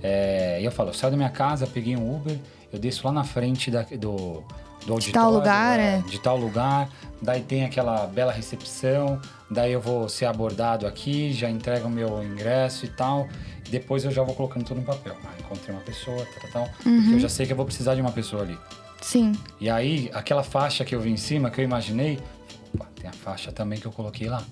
[0.03, 2.39] É, eu falo, eu saio da minha casa, peguei um Uber,
[2.73, 4.45] eu desço lá na frente da, do,
[4.87, 5.01] do auditório.
[5.01, 6.03] De tal lugar, é, é.
[6.03, 6.89] De tal lugar.
[7.21, 9.21] Daí tem aquela bela recepção.
[9.51, 13.27] Daí eu vou ser abordado aqui, já entrego o meu ingresso e tal.
[13.71, 15.17] Depois eu já vou colocando tudo no papel.
[15.25, 17.01] Ah, encontrei uma pessoa, tal, tal, uhum.
[17.01, 18.59] Porque eu já sei que eu vou precisar de uma pessoa ali.
[19.01, 19.33] Sim.
[19.61, 22.19] E aí, aquela faixa que eu vi em cima, que eu imaginei,
[22.75, 24.43] opa, tem a faixa também que eu coloquei lá.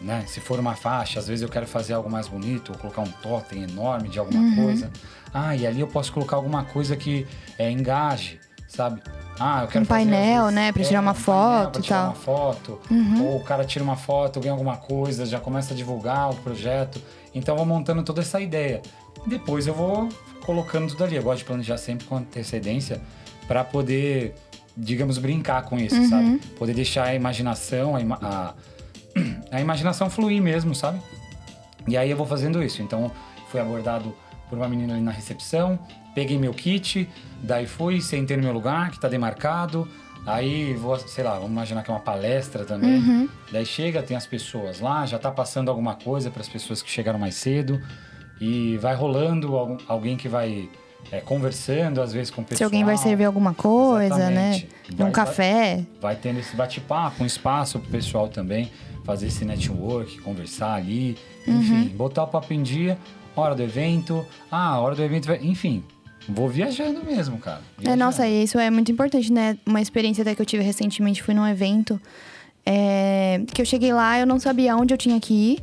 [0.00, 0.24] Né?
[0.26, 3.10] Se for uma faixa, às vezes eu quero fazer algo mais bonito, ou colocar um
[3.22, 4.56] totem enorme de alguma uhum.
[4.56, 4.90] coisa.
[5.32, 7.26] Ah, e ali eu posso colocar alguma coisa que
[7.56, 9.00] é, engaje, sabe?
[9.38, 12.06] Ah, eu quero um painel, vezes, né, para é, tirar uma um foto e tal.
[12.06, 13.24] uma foto, uhum.
[13.24, 17.00] ou o cara tira uma foto, ganha alguma coisa, já começa a divulgar o projeto.
[17.34, 18.82] Então eu vou montando toda essa ideia.
[19.26, 20.08] Depois eu vou
[20.44, 21.16] colocando tudo ali.
[21.16, 23.00] Eu gosto de planejar sempre com antecedência
[23.46, 24.34] para poder,
[24.76, 26.08] digamos, brincar com isso, uhum.
[26.08, 26.38] sabe?
[26.58, 28.54] Poder deixar a imaginação, a, a,
[29.50, 31.00] a imaginação fluir mesmo, sabe?
[31.86, 32.82] E aí eu vou fazendo isso.
[32.82, 33.10] Então
[33.50, 34.14] fui abordado
[34.48, 35.78] por uma menina ali na recepção,
[36.14, 37.08] peguei meu kit,
[37.42, 39.88] daí fui, sentei no meu lugar, que está demarcado.
[40.24, 42.98] Aí vou, sei lá, vamos imaginar que é uma palestra também.
[42.98, 43.28] Uhum.
[43.50, 46.90] Daí chega, tem as pessoas lá, já está passando alguma coisa para as pessoas que
[46.90, 47.80] chegaram mais cedo.
[48.40, 50.68] E vai rolando alguém que vai
[51.10, 52.58] é, conversando, às vezes, com o pessoal.
[52.58, 54.56] Se alguém vai servir alguma coisa, né?
[54.56, 54.64] Exatamente.
[54.64, 54.96] né?
[54.96, 55.74] Vai, um café.
[55.76, 58.70] Vai, vai tendo esse bate-papo, um espaço para o pessoal também
[59.04, 61.16] fazer esse network, conversar ali.
[61.46, 61.60] Uhum.
[61.60, 62.96] Enfim, botar o papo em dia,
[63.34, 64.24] hora do evento.
[64.50, 65.38] Ah, hora do evento vai.
[65.42, 65.84] Enfim,
[66.28, 67.60] Vou viajando mesmo, cara.
[67.78, 68.02] Viajando.
[68.02, 69.58] É, nossa, isso é muito importante, né?
[69.66, 72.00] Uma experiência até que eu tive recentemente, fui num evento.
[72.64, 75.58] É, que eu cheguei lá, eu não sabia onde eu tinha que ir.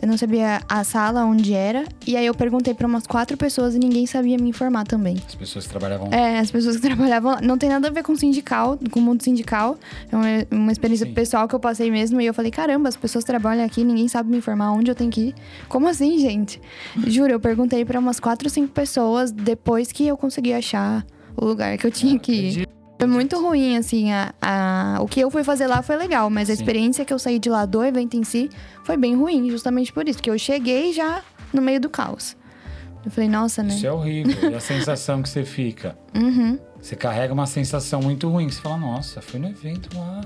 [0.00, 1.84] Eu não sabia a sala onde era.
[2.06, 5.16] E aí eu perguntei para umas quatro pessoas e ninguém sabia me informar também.
[5.26, 6.16] As pessoas que trabalhavam lá.
[6.16, 7.40] É, as pessoas que trabalhavam lá.
[7.40, 9.76] Não tem nada a ver com sindical, com o mundo sindical.
[10.10, 11.14] É uma, uma experiência Sim.
[11.14, 12.20] pessoal que eu passei mesmo.
[12.20, 15.10] E eu falei, caramba, as pessoas trabalham aqui, ninguém sabe me informar onde eu tenho
[15.10, 15.34] que ir.
[15.68, 16.60] Como assim, gente?
[17.06, 21.04] Juro, eu perguntei para umas quatro, cinco pessoas depois que eu consegui achar
[21.36, 22.68] o lugar que eu tinha que ir.
[22.98, 24.12] Foi muito ruim, assim.
[24.12, 26.60] A, a, o que eu fui fazer lá foi legal, mas a Sim.
[26.60, 28.50] experiência que eu saí de lá do evento em si
[28.82, 30.18] foi bem ruim, justamente por isso.
[30.18, 32.36] Porque eu cheguei já no meio do caos.
[33.04, 33.74] Eu falei, nossa, né?
[33.74, 34.50] Isso é horrível.
[34.50, 35.96] e a sensação que você fica?
[36.14, 36.58] Uhum.
[36.82, 38.50] Você carrega uma sensação muito ruim.
[38.50, 40.20] Você fala, nossa, fui no evento lá.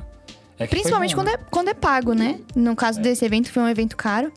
[0.59, 2.41] É Principalmente quando, é, quando é pago, né?
[2.55, 3.03] No caso é.
[3.03, 4.33] desse evento, foi um evento caro.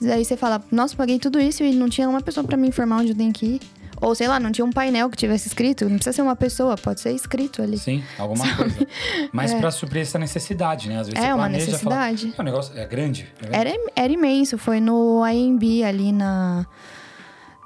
[0.00, 2.98] Daí você fala, nossa, paguei tudo isso e não tinha uma pessoa para me informar
[2.98, 3.60] onde eu tenho que ir.
[4.00, 5.84] Ou sei lá, não tinha um painel que tivesse escrito.
[5.84, 7.78] Não precisa ser uma pessoa, pode ser escrito ali.
[7.78, 8.56] Sim, alguma Sabe?
[8.56, 8.86] coisa.
[9.32, 9.58] Mas é.
[9.58, 10.98] para suprir essa necessidade, né?
[10.98, 12.30] Às vezes é você uma necessidade.
[12.32, 13.28] Fala, o negócio é grande.
[13.38, 13.56] É grande.
[13.56, 14.58] Era, era imenso.
[14.58, 16.66] Foi no AMB ali na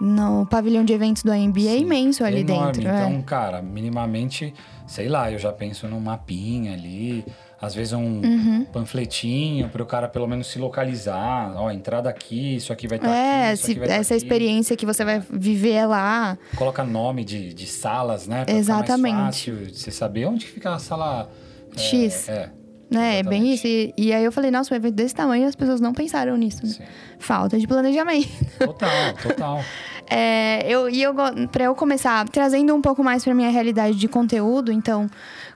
[0.01, 2.73] no pavilhão de eventos do AMB é imenso ali enorme.
[2.73, 2.83] dentro.
[2.83, 3.23] Então, é.
[3.23, 4.55] cara, minimamente,
[4.87, 7.25] sei lá, eu já penso num mapinha ali,
[7.61, 8.67] às vezes um uhum.
[8.73, 11.53] panfletinho para o cara pelo menos se localizar.
[11.57, 13.57] Ó, entrada aqui, isso aqui vai estar tá é, aqui.
[13.57, 16.39] Se, vai essa tá experiência que você vai viver lá.
[16.57, 18.45] Coloca nome de, de salas, né?
[18.45, 19.15] Pra Exatamente.
[19.15, 21.29] mais fácil você saber onde fica a sala
[21.77, 22.29] X.
[22.29, 22.51] É, é.
[22.91, 23.67] Né, é bem isso.
[23.67, 26.65] E, e, aí eu falei, nossa, um evento desse tamanho as pessoas não pensaram nisso.
[26.65, 26.87] Né?
[27.19, 28.29] Falta de planejamento.
[28.59, 29.65] Total, total.
[30.09, 31.15] é, eu, e eu,
[31.53, 35.07] pra eu começar trazendo um pouco mais pra minha realidade de conteúdo, então,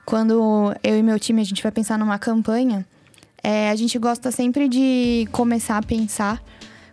[0.05, 2.85] quando eu e meu time a gente vai pensar numa campanha,
[3.43, 6.41] é, a gente gosta sempre de começar a pensar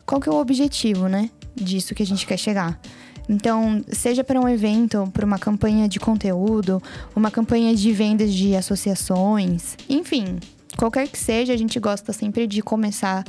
[0.05, 1.31] qual que é o objetivo, né?
[1.55, 2.81] Disso que a gente quer chegar.
[3.29, 6.83] Então, seja para um evento, para uma campanha de conteúdo,
[7.15, 10.39] uma campanha de vendas de associações, enfim,
[10.77, 13.25] qualquer que seja, a gente gosta sempre de começar.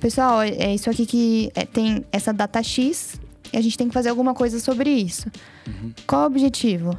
[0.00, 3.20] Pessoal, é isso aqui que é, tem essa data X
[3.52, 5.28] e a gente tem que fazer alguma coisa sobre isso.
[5.66, 5.92] Uhum.
[6.04, 6.98] Qual o objetivo?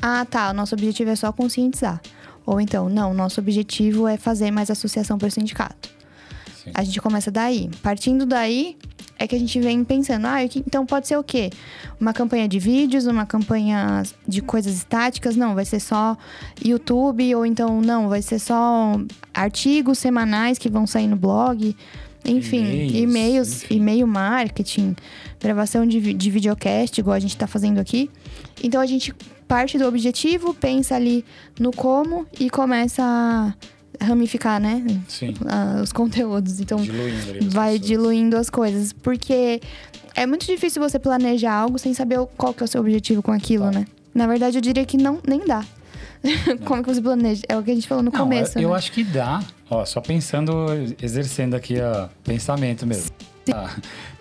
[0.00, 2.00] Ah, tá, o nosso objetivo é só conscientizar.
[2.44, 5.88] Ou então, não, nosso objetivo é fazer mais associação para o sindicato.
[6.62, 6.70] Sim.
[6.74, 7.68] A gente começa daí.
[7.82, 8.76] Partindo daí,
[9.18, 11.50] é que a gente vem pensando, ah, então pode ser o quê?
[11.98, 15.36] Uma campanha de vídeos, uma campanha de coisas estáticas?
[15.36, 16.16] Não, vai ser só
[16.62, 19.00] YouTube, ou então não, vai ser só
[19.32, 21.74] artigos semanais que vão sair no blog.
[22.24, 24.96] Enfim, e-mails, e-mail marketing,
[25.40, 28.10] gravação de, de videocast, igual a gente está fazendo aqui.
[28.62, 29.14] Então a gente
[29.46, 31.24] parte do objetivo, pensa ali
[31.58, 34.84] no como e começa a ramificar, né?
[35.08, 35.34] Sim.
[35.82, 36.60] os conteúdos.
[36.60, 37.88] Então, diluindo vai pessoas.
[37.88, 38.92] diluindo as coisas.
[38.92, 39.60] Porque
[40.14, 43.32] é muito difícil você planejar algo sem saber qual que é o seu objetivo com
[43.32, 43.86] aquilo, né?
[44.14, 45.64] Na verdade, eu diria que não nem dá.
[46.64, 47.42] Como que você planeja?
[47.48, 48.58] É o que a gente falou no não, começo.
[48.58, 48.76] Eu, eu né?
[48.76, 49.42] acho que dá.
[49.70, 50.66] Ó, só pensando,
[51.02, 53.10] exercendo aqui o pensamento mesmo.
[53.44, 53.76] Tá.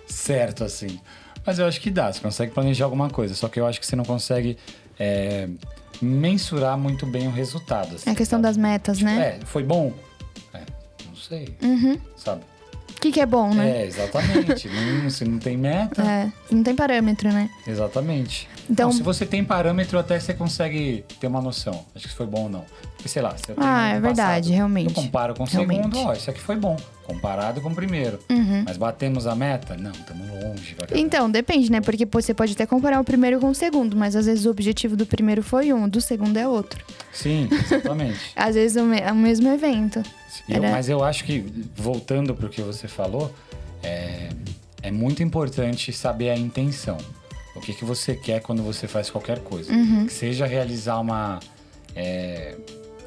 [0.08, 1.00] Certo, assim.
[1.46, 2.12] Mas eu acho que dá.
[2.12, 3.34] Você consegue planejar alguma coisa.
[3.36, 4.58] Só que eu acho que você não consegue.
[5.00, 5.48] É
[6.02, 7.96] mensurar muito bem o resultado.
[7.96, 8.44] Assim, é a questão sabe?
[8.44, 9.40] das metas, tipo, né?
[9.42, 9.94] É, foi bom?
[10.54, 10.62] É,
[11.08, 11.56] não sei.
[11.62, 11.98] Uhum.
[12.16, 12.42] Sabe?
[13.06, 13.82] Que, que, é bom, né?
[13.82, 14.68] É, exatamente.
[14.68, 16.02] não, se não tem meta.
[16.02, 17.52] É, não tem parâmetro, né?
[17.68, 18.50] Exatamente.
[18.68, 21.86] Então, se você tem parâmetro, até você consegue ter uma noção.
[21.96, 22.66] Acho que foi bom ou não.
[22.96, 24.88] Porque, sei lá, se eu tenho Ah, é verdade, passado, realmente.
[24.88, 26.76] Eu comparo com o segundo, ó, isso aqui foi bom.
[27.04, 28.18] Comparado com o primeiro.
[28.28, 28.64] Uhum.
[28.66, 29.78] Mas batemos a meta?
[29.78, 30.76] Não, estamos longe.
[30.96, 31.82] Então, depende, né?
[31.82, 34.96] Porque você pode até comparar o primeiro com o segundo, mas às vezes o objetivo
[34.96, 36.84] do primeiro foi um, do segundo é outro.
[37.14, 38.20] Sim, exatamente.
[38.36, 40.02] às vezes é o mesmo evento.
[40.50, 40.68] Era...
[40.68, 41.40] Eu, mas eu acho que,
[41.76, 43.34] voltando para o que você falou,
[43.84, 44.30] é,
[44.82, 46.98] é muito importante saber a intenção.
[47.56, 49.72] O que, que você quer quando você faz qualquer coisa.
[49.72, 50.06] Uhum.
[50.06, 51.40] Que seja realizar uma,
[51.96, 52.56] é,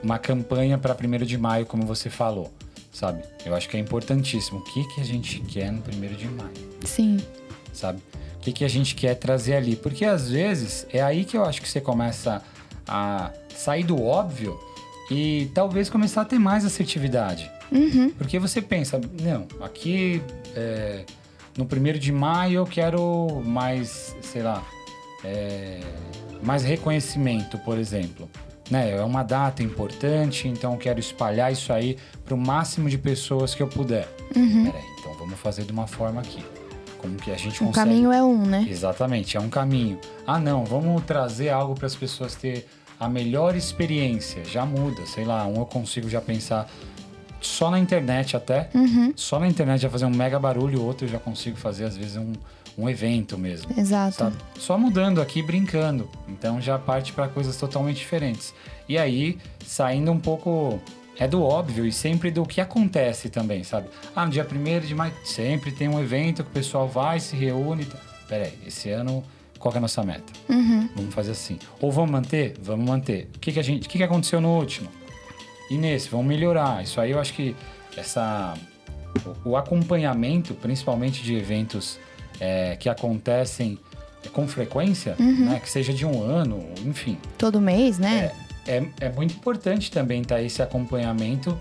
[0.03, 2.53] uma campanha para 1 de maio, como você falou,
[2.93, 3.23] sabe?
[3.45, 4.61] Eu acho que é importantíssimo.
[4.61, 6.51] O que, que a gente quer no 1 de maio?
[6.85, 7.19] Sim.
[7.73, 8.03] Sabe?
[8.37, 9.77] O que, que a gente quer trazer ali?
[9.77, 12.43] Porque às vezes é aí que eu acho que você começa
[12.87, 14.59] a sair do óbvio
[15.11, 17.51] e talvez começar a ter mais assertividade.
[17.71, 18.11] Uhum.
[18.11, 20.23] Porque você pensa, não, aqui
[20.55, 21.05] é,
[21.57, 24.65] no primeiro de maio eu quero mais, sei lá,
[25.25, 25.81] é,
[26.43, 28.29] mais reconhecimento, por exemplo.
[28.71, 28.91] Né?
[28.97, 33.55] É uma data importante, então eu quero espalhar isso aí para o máximo de pessoas
[33.55, 34.09] que eu puder.
[34.37, 34.67] Uhum.
[34.67, 36.45] Peraí, então vamos fazer de uma forma aqui.
[36.99, 37.89] Como que a gente o consegue...
[37.89, 38.67] caminho é um, né?
[38.69, 39.99] Exatamente, é um caminho.
[40.27, 42.69] Ah, não, vamos trazer algo para as pessoas ter
[42.99, 44.45] a melhor experiência.
[44.45, 46.69] Já muda, sei lá, um eu consigo já pensar
[47.41, 48.69] só na internet até.
[48.75, 49.13] Uhum.
[49.15, 52.17] Só na internet já fazer um mega barulho, outro eu já consigo fazer, às vezes,
[52.17, 52.33] um,
[52.77, 53.73] um evento mesmo.
[53.77, 54.17] Exato.
[54.17, 54.37] Sabe?
[54.59, 56.09] Só mudando aqui, brincando.
[56.29, 58.53] Então já parte para coisas totalmente diferentes.
[58.89, 60.81] E aí, saindo um pouco
[61.19, 63.89] é do óbvio e sempre do que acontece também, sabe?
[64.15, 67.35] Ah, no dia 1 de maio sempre tem um evento que o pessoal vai, se
[67.35, 67.89] reúne.
[68.29, 69.25] Peraí, esse ano
[69.59, 70.33] qual é a nossa meta?
[70.49, 70.89] Uhum.
[70.95, 71.59] Vamos fazer assim.
[71.81, 72.55] Ou vamos manter?
[72.63, 73.29] Vamos manter.
[73.35, 74.89] O que, que a gente, o que, que aconteceu no último?
[75.71, 76.83] E nesse, vamos melhorar.
[76.83, 77.55] Isso aí eu acho que
[77.97, 78.55] essa
[79.45, 81.99] o, o acompanhamento, principalmente de eventos
[82.41, 83.79] é, que acontecem
[84.33, 85.47] com frequência, uhum.
[85.47, 87.19] né, que seja de um ano, enfim.
[87.37, 88.33] Todo mês, né?
[88.67, 91.59] É, é, é muito importante também estar tá, esse acompanhamento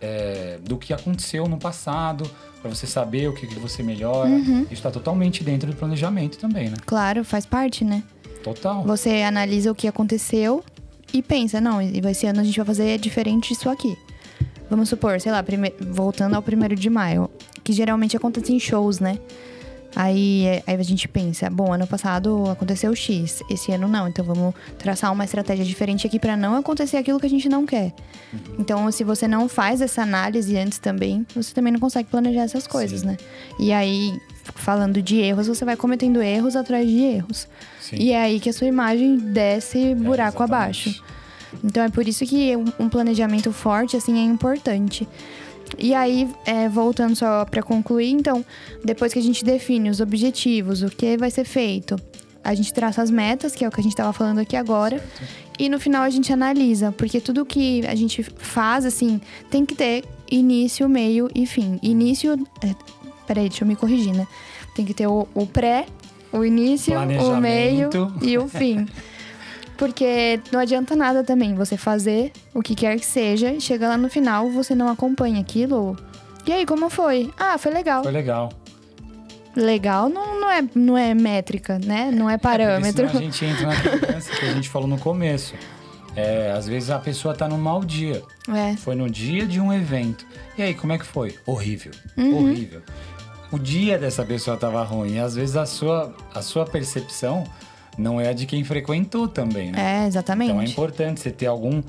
[0.00, 2.28] é, do que aconteceu no passado,
[2.68, 4.28] para você saber o que, que você melhora.
[4.28, 4.62] Uhum.
[4.62, 6.76] Isso está totalmente dentro do planejamento também, né?
[6.84, 8.02] Claro, faz parte, né?
[8.42, 8.84] Total.
[8.84, 10.62] Você analisa o que aconteceu
[11.12, 13.96] e pensa, não, esse ano a gente vai fazer diferente disso aqui.
[14.70, 15.72] Vamos supor, sei lá, prime...
[15.80, 17.30] voltando ao primeiro de maio,
[17.64, 19.18] que geralmente acontece em shows, né?
[19.96, 24.54] Aí, aí a gente pensa, bom, ano passado aconteceu X, esse ano não, então vamos
[24.78, 27.94] traçar uma estratégia diferente aqui para não acontecer aquilo que a gente não quer.
[28.32, 28.56] Uhum.
[28.58, 32.66] Então, se você não faz essa análise antes também, você também não consegue planejar essas
[32.66, 33.08] coisas, Sim.
[33.08, 33.16] né?
[33.58, 34.12] E aí,
[34.54, 37.48] falando de erros, você vai cometendo erros atrás de erros.
[37.80, 37.96] Sim.
[37.96, 41.02] E é aí que a sua imagem desce buraco é, abaixo.
[41.64, 45.08] Então é por isso que um planejamento forte assim é importante.
[45.76, 48.44] E aí, é, voltando só para concluir, então,
[48.84, 51.96] depois que a gente define os objetivos, o que vai ser feito,
[52.42, 55.02] a gente traça as metas, que é o que a gente estava falando aqui agora,
[55.58, 59.74] e no final a gente analisa, porque tudo que a gente faz, assim, tem que
[59.74, 61.78] ter início, meio e fim.
[61.82, 62.34] Início.
[62.62, 62.74] É,
[63.26, 64.26] peraí, deixa eu me corrigir, né?
[64.74, 65.86] Tem que ter o, o pré,
[66.32, 67.90] o início, o meio
[68.22, 68.86] e o fim.
[69.78, 74.10] Porque não adianta nada também você fazer o que quer que seja, chega lá no
[74.10, 75.96] final, você não acompanha aquilo.
[76.44, 77.32] E aí, como foi?
[77.38, 78.02] Ah, foi legal.
[78.02, 78.50] Foi legal.
[79.54, 82.10] Legal não, não, é, não é métrica, né?
[82.12, 83.06] Não é, é parâmetro.
[83.06, 85.54] É a gente entra na criança que a gente falou no começo.
[86.16, 88.22] É, às vezes a pessoa tá num mau dia.
[88.52, 88.76] É.
[88.76, 90.26] Foi no dia de um evento.
[90.56, 91.36] E aí, como é que foi?
[91.46, 91.92] Horrível.
[92.16, 92.50] Uhum.
[92.50, 92.82] Horrível.
[93.52, 95.14] O dia dessa pessoa tava ruim.
[95.14, 97.44] E às vezes a sua, a sua percepção
[97.98, 100.04] não é a de quem frequentou também, né?
[100.04, 100.50] É, exatamente.
[100.50, 101.82] Então é importante você ter algum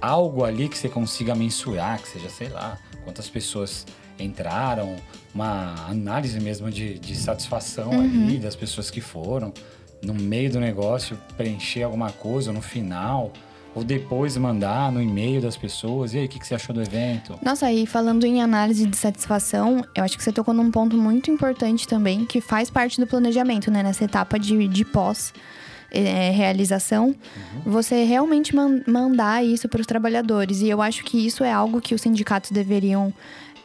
[0.00, 3.86] algo ali que você consiga mensurar, que seja, sei lá, quantas pessoas
[4.18, 4.96] entraram,
[5.34, 8.00] uma análise mesmo de, de satisfação uhum.
[8.00, 9.52] ali das pessoas que foram,
[10.02, 13.32] no meio do negócio, preencher alguma coisa no final
[13.80, 16.12] ou depois mandar no e-mail das pessoas.
[16.12, 17.38] E aí, o que, que você achou do evento?
[17.42, 21.30] Nossa, e falando em análise de satisfação, eu acho que você tocou num ponto muito
[21.30, 23.82] importante também, que faz parte do planejamento, né?
[23.82, 25.32] Nessa etapa de, de pós.
[25.92, 27.72] É, realização, uhum.
[27.72, 30.60] você realmente man mandar isso para os trabalhadores.
[30.60, 33.12] E eu acho que isso é algo que os sindicatos deveriam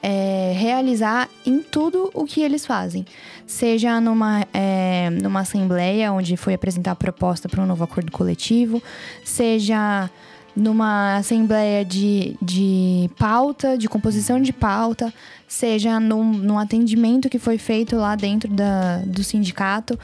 [0.08, 3.04] é, realizar em tudo o que eles fazem.
[3.48, 8.84] Seja numa, é, numa assembleia onde foi apresentar a proposta para um novo acordo coletivo,
[9.24, 10.08] seja
[10.56, 15.12] numa assembleia de, de pauta, de composição de pauta,
[15.48, 19.98] seja num, num atendimento que foi feito lá dentro da, do sindicato.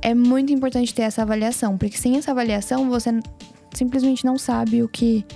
[0.00, 3.10] É muito importante ter essa avaliação, porque sem essa avaliação você
[3.74, 5.26] simplesmente não sabe o que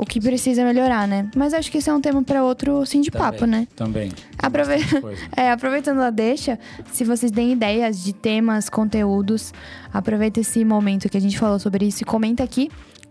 [0.00, 1.28] o que precisa melhorar, né?
[1.36, 3.68] Mas acho que isso é um tema para outro sim de papo, né?
[3.76, 4.10] Também.
[4.38, 4.76] Aprove...
[5.36, 6.58] É, aproveitando a deixa,
[6.92, 9.52] se vocês têm ideias de temas, conteúdos,
[9.92, 12.70] aproveita esse momento que a gente falou sobre isso e comenta aqui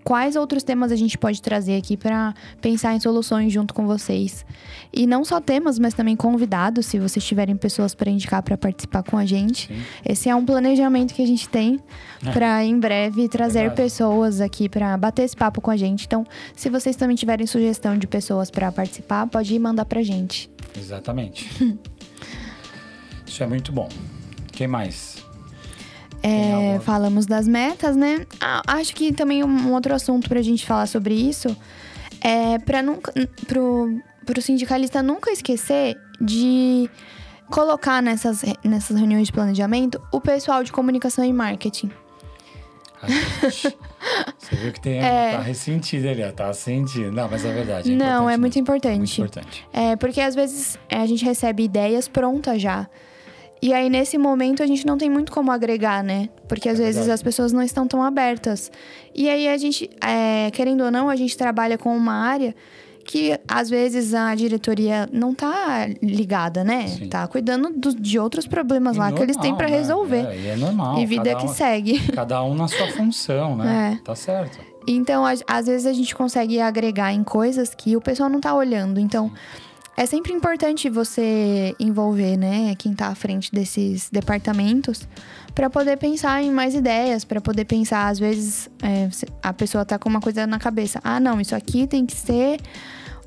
[0.10, 4.44] quais outros temas a gente pode trazer aqui para pensar em soluções junto com vocês.
[4.92, 9.04] E não só temas, mas também convidados, se vocês tiverem pessoas para indicar para participar
[9.04, 9.68] com a gente.
[9.68, 9.84] Sim.
[10.04, 11.80] Esse é um planejamento que a gente tem
[12.26, 12.32] é.
[12.32, 13.84] para em breve trazer Verdade.
[13.84, 16.08] pessoas aqui para bater esse papo com a gente.
[16.08, 20.50] Então, se vocês também tiverem sugestão de pessoas para participar, pode ir mandar pra gente.
[20.76, 21.48] Exatamente.
[23.28, 23.88] Isso é muito bom.
[24.52, 25.24] Quem mais?
[26.22, 28.26] É, falamos das metas, né?
[28.42, 31.56] Ah, acho que também um outro assunto para a gente falar sobre isso
[32.22, 33.14] é para nunca
[33.48, 36.90] pro, pro sindicalista nunca esquecer de
[37.50, 41.92] colocar nessas, nessas reuniões de planejamento o pessoal de comunicação e marketing.
[44.38, 45.32] Você viu que tem, é...
[45.32, 47.12] tá ressentido ali, tá sentindo.
[47.12, 47.94] Não, mas é verdade.
[47.94, 48.98] É Não, é muito importante.
[48.98, 49.66] muito importante.
[49.72, 52.90] É, porque às vezes é, a gente recebe ideias prontas já.
[53.62, 56.30] E aí, nesse momento, a gente não tem muito como agregar, né?
[56.48, 58.72] Porque às é vezes as pessoas não estão tão abertas.
[59.14, 62.56] E aí, a gente, é, querendo ou não, a gente trabalha com uma área
[63.04, 66.88] que às vezes a diretoria não tá ligada, né?
[66.88, 67.10] Sim.
[67.10, 69.78] Tá cuidando do, de outros problemas e lá normal, que eles têm para né?
[69.78, 70.28] resolver.
[70.28, 71.00] É, e é normal.
[71.00, 72.00] E vida cada que segue.
[72.14, 73.98] Cada um na sua função, né?
[74.00, 74.06] É.
[74.06, 74.60] Tá certo.
[74.88, 79.00] Então, às vezes a gente consegue agregar em coisas que o pessoal não tá olhando.
[79.00, 79.30] Então.
[79.30, 79.69] Sim
[80.00, 85.06] é sempre importante você envolver, né, quem está à frente desses departamentos,
[85.54, 89.10] para poder pensar em mais ideias, para poder pensar, às vezes, é,
[89.44, 91.02] a pessoa está com uma coisa na cabeça.
[91.04, 92.62] Ah, não, isso aqui tem que ser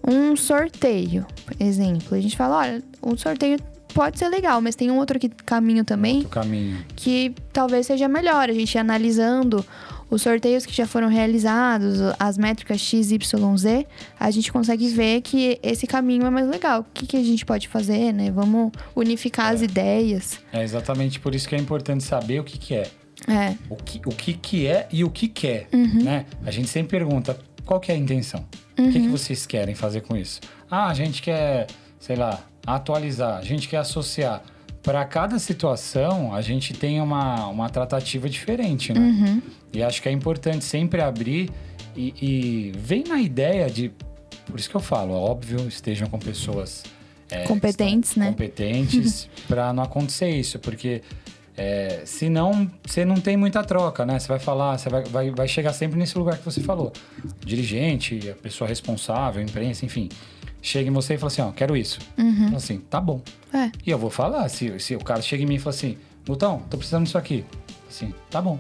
[0.03, 2.17] um sorteio, por exemplo.
[2.17, 3.59] A gente fala, olha, um sorteio
[3.93, 6.17] pode ser legal, mas tem um outro caminho também.
[6.21, 6.79] Outro caminho.
[6.97, 8.49] Que talvez seja melhor.
[8.49, 9.63] A gente analisando
[10.13, 13.87] os sorteios que já foram realizados, as métricas X, Y, Z,
[14.21, 16.81] a gente consegue ver que esse caminho é mais legal.
[16.81, 18.31] O que, que a gente pode fazer, né?
[18.31, 19.55] Vamos unificar é.
[19.55, 20.39] as ideias.
[20.53, 22.91] É exatamente por isso que é importante saber o que, que é.
[23.27, 23.57] É.
[23.71, 26.03] O que, o que, que é e o que quer, uhum.
[26.03, 26.27] né?
[26.45, 28.45] A gente sempre pergunta, qual que é a intenção?
[28.79, 28.89] Uhum.
[28.89, 29.13] O que, que uhum.
[29.13, 30.41] vocês querem fazer com isso?
[30.71, 34.43] Ah, a gente quer, sei lá, atualizar, a gente quer associar
[34.83, 39.01] para cada situação, a gente tem uma, uma tratativa diferente, né?
[39.01, 39.43] Uhum.
[39.73, 41.51] E acho que é importante sempre abrir
[41.97, 43.93] e, e vem na ideia de.
[44.47, 46.83] Por isso que eu falo, óbvio, estejam com pessoas
[47.31, 48.27] é, competentes, né?
[48.27, 51.01] Competentes para não acontecer isso, porque
[51.57, 54.19] é, senão você não tem muita troca, né?
[54.19, 56.93] Você vai falar, você vai, vai, vai chegar sempre nesse lugar que você falou.
[57.45, 60.09] dirigente, a pessoa responsável, a imprensa, enfim
[60.63, 61.99] chega em você e fala assim, ó, quero isso.
[62.17, 62.57] Uhum.
[62.57, 63.21] Assim, tá bom.
[63.53, 63.71] É.
[63.85, 66.63] E eu vou falar, se, se o cara chega em mim e fala assim, Botão,
[66.71, 67.45] tô precisando disso aqui.
[67.89, 68.59] Assim, tá bom.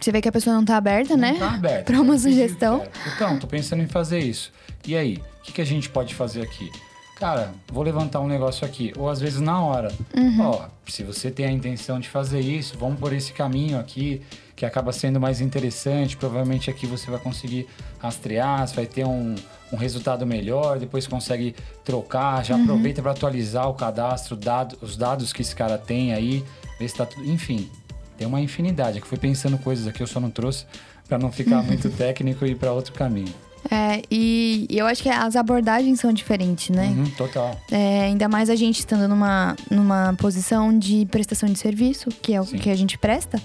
[0.00, 1.38] Você vê que a pessoa não tá aberta, não né?
[1.38, 1.92] Tá aberta.
[1.92, 2.84] pra uma sugestão.
[3.14, 4.52] Então, tô pensando em fazer isso.
[4.86, 6.70] E aí, o que, que a gente pode fazer aqui?
[7.16, 8.92] Cara, vou levantar um negócio aqui.
[8.96, 9.90] Ou às vezes na hora.
[10.14, 10.40] Uhum.
[10.40, 14.20] Ó, se você tem a intenção de fazer isso, vamos por esse caminho aqui
[14.54, 16.16] que acaba sendo mais interessante.
[16.16, 17.66] Provavelmente aqui você vai conseguir
[17.98, 19.34] rastrear, você vai ter um,
[19.72, 21.54] um resultado melhor, depois consegue
[21.84, 22.62] trocar, já uhum.
[22.62, 26.44] aproveita para atualizar o cadastro, dado, os dados que esse cara tem aí,
[26.78, 27.28] ver se tá tudo.
[27.28, 27.68] Enfim,
[28.16, 28.98] tem uma infinidade.
[28.98, 30.66] É que fui pensando coisas aqui, eu só não trouxe
[31.08, 33.34] para não ficar muito técnico e ir para outro caminho.
[33.70, 36.86] É, e, eu acho que as abordagens são diferentes, né?
[36.86, 37.60] Uhum, total.
[37.70, 42.40] É, ainda mais a gente estando numa, numa posição de prestação de serviço, que é
[42.40, 42.58] o Sim.
[42.58, 43.40] que a gente presta.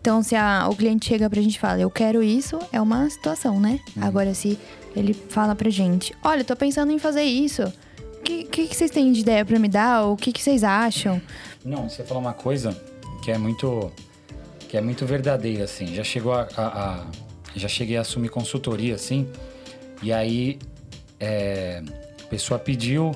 [0.00, 3.08] Então, se a, o cliente chega pra gente e fala, eu quero isso, é uma
[3.08, 3.80] situação, né?
[3.96, 4.04] Uhum.
[4.04, 4.58] Agora, se
[4.94, 7.62] ele fala pra gente, olha, tô pensando em fazer isso.
[7.62, 10.06] O que, que, que, vocês têm de ideia para me dar?
[10.06, 11.20] O que, que vocês acham?
[11.64, 12.76] Não, você falou uma coisa
[13.22, 13.92] que é muito
[14.68, 15.94] que é muito verdadeira, assim.
[15.94, 17.06] Já chegou a, a, a
[17.54, 19.28] já cheguei a assumir consultoria, assim.
[20.02, 20.58] E aí
[21.20, 21.82] é,
[22.22, 23.12] a pessoa pediu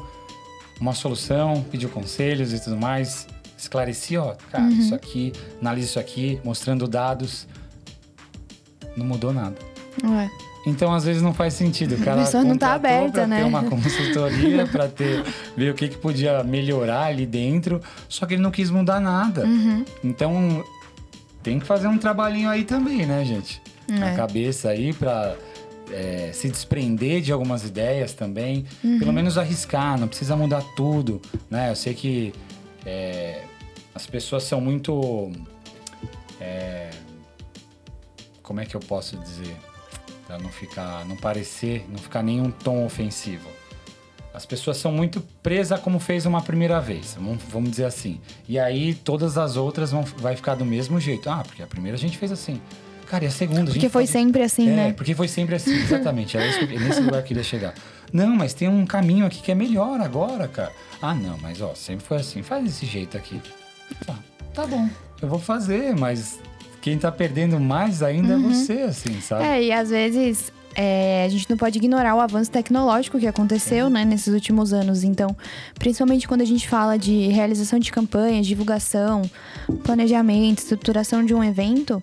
[0.80, 3.26] uma solução, pediu conselhos e tudo mais
[3.58, 4.70] esclareci, ó, cara, uhum.
[4.70, 7.46] isso aqui, analisa isso aqui, mostrando dados.
[8.96, 9.56] Não mudou nada.
[10.04, 10.30] Ué.
[10.68, 11.94] Então, às vezes, não faz sentido.
[11.94, 13.38] O cara a pessoa não tá aberta, né?
[13.38, 15.24] ter uma consultoria, para ter
[15.56, 19.44] ver o que, que podia melhorar ali dentro, só que ele não quis mudar nada.
[19.44, 19.84] Uhum.
[20.04, 20.64] Então,
[21.42, 23.60] tem que fazer um trabalhinho aí também, né, gente?
[23.88, 23.98] É.
[23.98, 25.34] Na cabeça aí para
[25.90, 28.64] é, se desprender de algumas ideias também.
[28.84, 28.98] Uhum.
[28.98, 31.70] Pelo menos arriscar, não precisa mudar tudo, né?
[31.70, 32.32] Eu sei que
[32.84, 33.42] é,
[33.94, 35.32] as pessoas são muito.
[36.40, 36.90] É,
[38.42, 39.56] como é que eu posso dizer?
[40.28, 41.06] Pra não ficar.
[41.06, 43.48] não parecer, não ficar nenhum tom ofensivo.
[44.32, 47.16] As pessoas são muito presas como fez uma primeira vez,
[47.50, 48.20] vamos, dizer assim.
[48.46, 51.28] E aí todas as outras vão vai ficar do mesmo jeito.
[51.28, 52.60] Ah, porque a primeira a gente fez assim.
[53.06, 53.70] Cara, e a segunda?
[53.72, 54.12] Porque a foi pode...
[54.12, 54.92] sempre assim, é, né?
[54.92, 56.36] Porque foi sempre assim, exatamente.
[56.36, 56.40] É
[56.78, 57.74] nesse lugar que eu ia chegar.
[58.12, 60.72] Não, mas tem um caminho aqui que é melhor agora, cara.
[61.00, 62.42] Ah, não, mas ó, sempre foi assim.
[62.42, 63.40] Faz desse jeito aqui.
[64.06, 64.14] Ah,
[64.52, 64.88] tá bom,
[65.22, 66.38] eu vou fazer, mas
[66.80, 68.50] quem tá perdendo mais ainda é uhum.
[68.50, 69.44] é você, assim, sabe?
[69.44, 73.90] É, e às vezes é, a gente não pode ignorar o avanço tecnológico que aconteceu
[73.90, 75.02] né, nesses últimos anos.
[75.02, 75.36] Então,
[75.78, 79.22] principalmente quando a gente fala de realização de campanhas, divulgação,
[79.82, 82.00] planejamento, estruturação de um evento,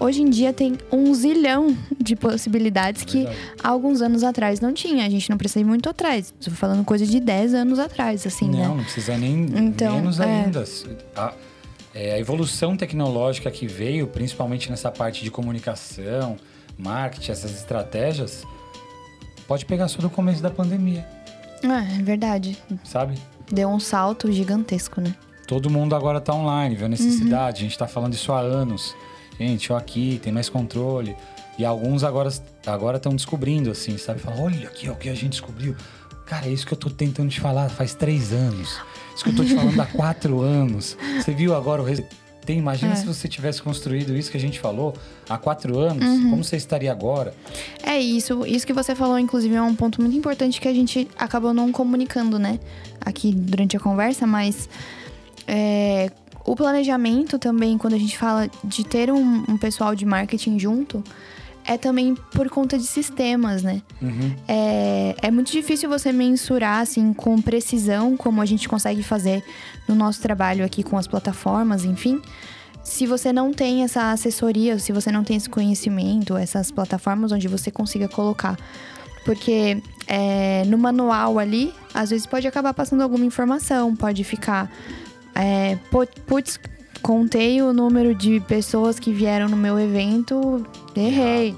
[0.00, 3.24] hoje em dia tem um zilhão de possibilidades que
[3.62, 5.06] há alguns anos atrás não tinha.
[5.06, 6.34] A gente não precisa ir muito atrás.
[6.40, 8.66] Estou falando coisa de 10 anos atrás, assim, não, né?
[8.66, 10.24] Não, não precisa nem então, menos é...
[10.24, 10.64] ainda.
[11.14, 11.32] A,
[11.98, 16.36] é, a evolução tecnológica que veio, principalmente nessa parte de comunicação,
[16.78, 18.44] marketing, essas estratégias,
[19.46, 21.06] pode pegar só do começo da pandemia.
[21.62, 22.56] É, é verdade.
[22.84, 23.14] Sabe?
[23.50, 25.14] Deu um salto gigantesco, né?
[25.46, 27.62] Todo mundo agora tá online, viu a necessidade.
[27.62, 27.66] Uhum.
[27.66, 28.94] A gente tá falando isso há anos
[29.46, 31.16] gente, ó aqui, tem mais controle.
[31.58, 32.30] E alguns agora
[32.66, 34.20] agora estão descobrindo, assim, sabe?
[34.20, 35.74] Falam, olha aqui, ó, o que a gente descobriu.
[36.28, 38.78] Cara, é isso que eu tô tentando te falar faz três anos.
[39.14, 40.96] Isso que eu tô te falando há quatro anos.
[41.16, 42.18] Você viu agora o resultado?
[42.48, 42.96] Imagina é.
[42.96, 44.94] se você tivesse construído isso que a gente falou
[45.28, 46.30] há quatro anos, uhum.
[46.30, 47.34] como você estaria agora?
[47.82, 48.46] É isso.
[48.46, 51.70] Isso que você falou, inclusive, é um ponto muito importante que a gente acabou não
[51.70, 52.58] comunicando, né?
[53.02, 54.66] Aqui durante a conversa, mas
[55.46, 56.10] é,
[56.44, 61.04] o planejamento também, quando a gente fala de ter um, um pessoal de marketing junto,
[61.68, 63.82] é também por conta de sistemas, né?
[64.00, 64.34] Uhum.
[64.48, 69.44] É, é muito difícil você mensurar, assim, com precisão, como a gente consegue fazer
[69.86, 72.22] no nosso trabalho aqui com as plataformas, enfim.
[72.82, 77.46] Se você não tem essa assessoria, se você não tem esse conhecimento, essas plataformas onde
[77.46, 78.56] você consiga colocar
[79.26, 84.72] Porque é, no manual ali, às vezes pode acabar passando alguma informação, pode ficar.
[85.34, 85.76] É,
[86.26, 86.58] putz,
[87.02, 90.66] contei o número de pessoas que vieram no meu evento,
[91.06, 91.56] errei.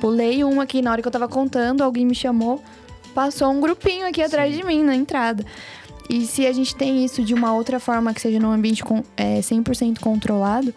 [0.00, 2.62] Pulei uma aqui na hora que eu tava contando, alguém me chamou,
[3.14, 4.60] passou um grupinho aqui atrás Sim.
[4.60, 5.44] de mim na entrada.
[6.08, 9.02] E se a gente tem isso de uma outra forma que seja num ambiente com,
[9.16, 10.72] é, 100% controlado,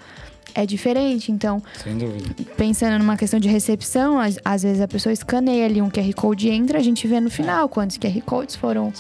[0.54, 1.32] é diferente.
[1.32, 2.30] Então, Sem dúvida.
[2.58, 6.50] pensando numa questão de recepção, às, às, vezes a pessoa escaneia ali um QR Code
[6.50, 7.70] entra, a gente vê no final é.
[7.70, 8.92] quantos QR Codes foram,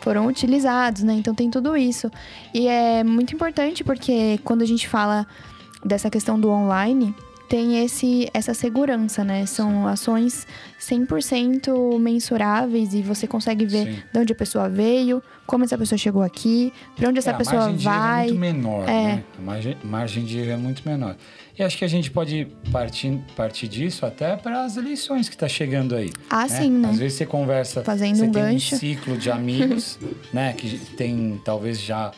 [0.00, 1.14] foram utilizados, né?
[1.14, 2.10] Então tem tudo isso.
[2.52, 5.26] E é muito importante porque quando a gente fala
[5.84, 7.14] dessa questão do online,
[7.48, 9.46] tem esse, essa segurança, né?
[9.46, 10.46] São ações
[10.78, 14.02] 100% mensuráveis e você consegue ver Sim.
[14.12, 17.72] de onde a pessoa veio, como essa pessoa chegou aqui, para onde essa é, pessoa
[17.72, 17.72] vai.
[17.72, 18.26] A margem vai.
[18.26, 19.04] de erro é muito menor, é.
[19.04, 19.24] né?
[19.38, 21.16] A margem, margem de erro é muito menor.
[21.58, 25.48] E acho que a gente pode partir, partir disso até para as eleições que está
[25.48, 26.12] chegando aí.
[26.28, 26.48] Ah, né?
[26.48, 26.90] sim, né?
[26.90, 28.74] Às vezes você conversa, Fazendo você um tem gancho.
[28.74, 29.98] um ciclo de amigos,
[30.32, 30.52] né?
[30.52, 32.12] Que tem talvez já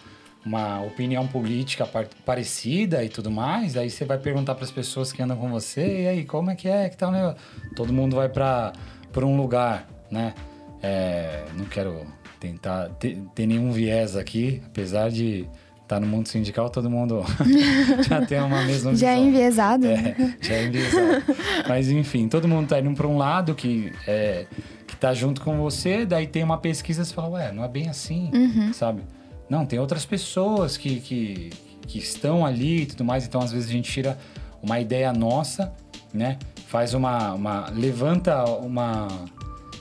[0.44, 1.86] uma opinião política
[2.24, 6.02] parecida e tudo mais, aí você vai perguntar para as pessoas que andam com você,
[6.02, 7.36] e aí, como é que é que o negócio?
[7.76, 8.72] Todo mundo vai para
[9.18, 10.34] um lugar, né?
[10.82, 12.06] É, não quero
[12.38, 15.40] tentar ter, ter, nenhum viés aqui, apesar de
[15.82, 17.22] estar tá no mundo sindical, todo mundo
[18.08, 18.96] já tem uma mesma visão.
[18.96, 19.86] Já é enviesado.
[19.86, 20.36] É, né?
[20.40, 21.22] já é enviesado.
[21.68, 24.46] Mas enfim, todo mundo está indo para um lado que é,
[24.86, 27.90] que tá junto com você, daí tem uma pesquisa você fala, ué, não é bem
[27.90, 28.72] assim, uhum.
[28.72, 29.02] sabe?
[29.50, 31.50] Não, tem outras pessoas que, que,
[31.86, 33.26] que estão ali e tudo mais.
[33.26, 34.16] Então, às vezes, a gente tira
[34.62, 35.74] uma ideia nossa,
[36.14, 36.38] né?
[36.68, 37.34] Faz uma.
[37.34, 39.08] uma levanta uma.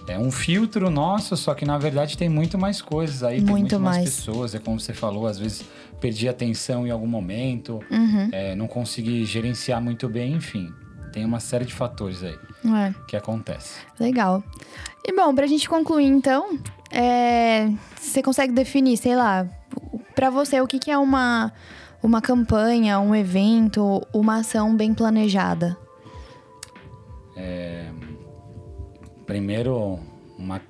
[0.08, 3.56] É um filtro nosso, só que na verdade tem muito mais coisas aí, muito tem
[3.56, 3.98] muito mais.
[3.98, 4.56] mais pessoas.
[4.56, 5.64] É como você falou, às vezes
[6.02, 8.30] perdi atenção em algum momento, uhum.
[8.32, 10.74] é, não consegui gerenciar muito bem, enfim.
[11.12, 12.94] Tem uma série de fatores aí é.
[13.08, 13.82] que acontece.
[14.00, 14.44] Legal.
[15.06, 16.58] E bom, pra gente concluir então,
[16.92, 19.48] é, você consegue definir, sei lá,
[20.16, 21.52] para você, o que, que é uma,
[22.02, 25.78] uma campanha, um evento, uma ação bem planejada?
[27.36, 27.90] É,
[29.26, 30.00] primeiro,
[30.38, 30.62] uma,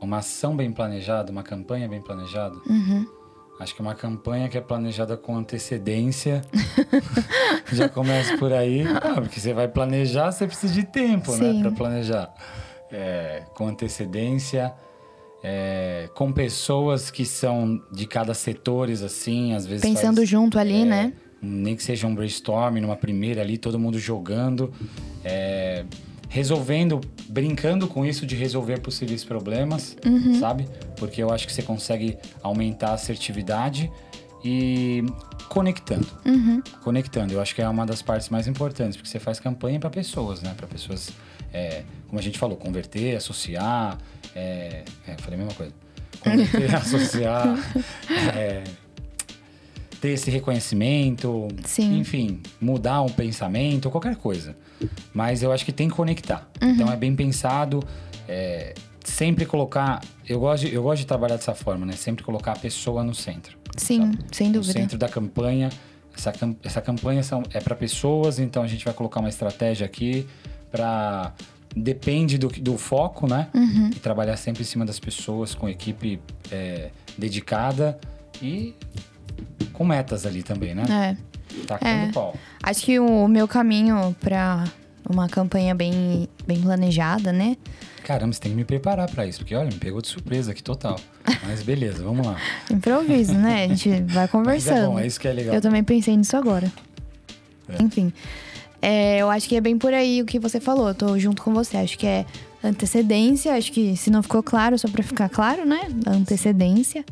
[0.00, 2.54] uma ação bem planejada, uma campanha bem planejada.
[2.66, 3.06] Uhum.
[3.60, 6.42] Acho que uma campanha que é planejada com antecedência
[7.70, 8.84] já começa por aí.
[8.88, 11.52] Ah, porque você vai planejar, você precisa de tempo, né, Sim.
[11.54, 12.34] né, para planejar.
[12.90, 14.74] É, com antecedência
[15.42, 19.82] é, com pessoas que são de cada setores, assim, às vezes.
[19.82, 21.12] Pensando faz, junto ali, é, né?
[21.40, 24.72] Nem que seja um brainstorm numa primeira ali, todo mundo jogando,
[25.24, 25.84] é,
[26.28, 30.38] resolvendo, brincando com isso de resolver possíveis problemas, uhum.
[30.38, 30.68] sabe?
[30.96, 33.90] Porque eu acho que você consegue aumentar a assertividade
[34.44, 35.04] e
[35.48, 36.06] conectando.
[36.24, 36.62] Uhum.
[36.82, 39.90] Conectando, eu acho que é uma das partes mais importantes, porque você faz campanha para
[39.90, 40.54] pessoas, né?
[40.56, 41.10] Para pessoas,
[41.52, 43.98] é, como a gente falou, converter, associar,
[44.34, 45.72] é, é, falei a mesma coisa.
[46.20, 47.58] Converter, associar,
[48.36, 48.64] é,
[50.00, 51.98] ter esse reconhecimento, Sim.
[51.98, 54.56] enfim, mudar um pensamento, qualquer coisa.
[55.12, 56.48] Mas eu acho que tem que conectar.
[56.60, 56.70] Uhum.
[56.70, 57.82] Então é bem pensado,
[58.28, 58.74] é,
[59.04, 60.00] sempre colocar.
[60.28, 61.92] Eu gosto, de, eu gosto de trabalhar dessa forma, né?
[61.92, 63.56] Sempre colocar a pessoa no centro.
[63.76, 64.18] Sim, sabe?
[64.32, 64.72] sem dúvida.
[64.72, 65.70] No centro da campanha.
[66.14, 70.26] Essa, essa campanha são, é para pessoas, então a gente vai colocar uma estratégia aqui
[70.70, 71.32] para
[71.76, 73.48] depende do, do foco, né?
[73.54, 73.90] Uhum.
[73.94, 76.20] E trabalhar sempre em cima das pessoas, com equipe
[76.50, 77.98] é, dedicada
[78.40, 78.74] e
[79.72, 80.84] com metas ali também, né?
[80.90, 81.32] É.
[81.66, 82.12] Tacando é.
[82.12, 82.34] pau.
[82.62, 84.64] Acho que o meu caminho para
[85.08, 87.56] uma campanha bem, bem planejada, né?
[88.04, 90.62] Caramba, você tem que me preparar para isso, porque olha, me pegou de surpresa aqui
[90.62, 90.98] total.
[91.44, 92.36] Mas beleza, vamos lá.
[92.70, 93.64] Improviso, né?
[93.64, 94.74] A gente vai conversando.
[94.74, 95.54] Mas é bom, é isso que é legal.
[95.54, 96.70] Eu também pensei nisso agora.
[97.68, 97.82] É.
[97.82, 98.12] Enfim.
[98.82, 100.88] É, eu acho que é bem por aí o que você falou.
[100.88, 101.76] Eu tô junto com você.
[101.76, 102.26] Acho que é
[102.62, 103.54] antecedência.
[103.54, 105.82] Acho que se não ficou claro, só para ficar claro, né?
[106.04, 107.04] Antecedência.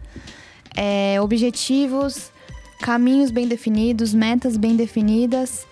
[0.76, 2.32] É, objetivos,
[2.80, 5.66] caminhos bem definidos, metas bem definidas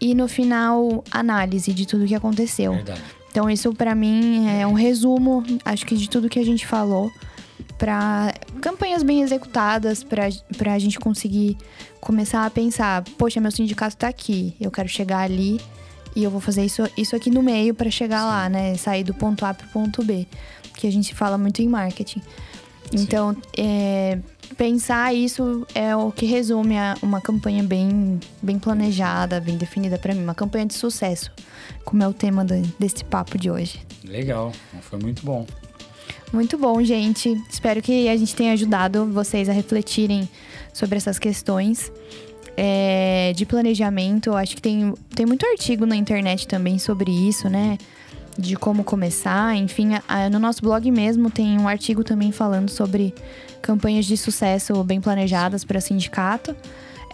[0.00, 2.72] e no final análise de tudo que aconteceu.
[2.72, 3.02] Verdade.
[3.30, 7.10] Então isso para mim é um resumo, acho que de tudo que a gente falou
[7.78, 10.26] para campanhas bem executadas, para
[10.72, 11.56] a gente conseguir
[12.00, 15.60] começar a pensar, poxa, meu sindicato está aqui, eu quero chegar ali
[16.14, 18.26] e eu vou fazer isso, isso aqui no meio para chegar Sim.
[18.26, 18.76] lá, né?
[18.76, 20.26] Sair do ponto A para o ponto B,
[20.76, 22.22] que a gente fala muito em marketing.
[22.92, 24.18] Então, é,
[24.56, 30.14] pensar isso é o que resume a, uma campanha bem, bem planejada, bem definida para
[30.14, 31.32] mim, uma campanha de sucesso,
[31.84, 33.80] como é o tema do, desse papo de hoje.
[34.04, 34.52] Legal,
[34.82, 35.46] foi muito bom.
[36.34, 37.40] Muito bom, gente.
[37.48, 40.28] Espero que a gente tenha ajudado vocês a refletirem
[40.72, 41.92] sobre essas questões
[42.56, 44.30] é, de planejamento.
[44.30, 47.78] Eu acho que tem, tem muito artigo na internet também sobre isso, né?
[48.36, 49.54] de como começar.
[49.54, 49.90] Enfim,
[50.32, 53.14] no nosso blog mesmo tem um artigo também falando sobre
[53.62, 56.56] campanhas de sucesso bem planejadas para sindicato.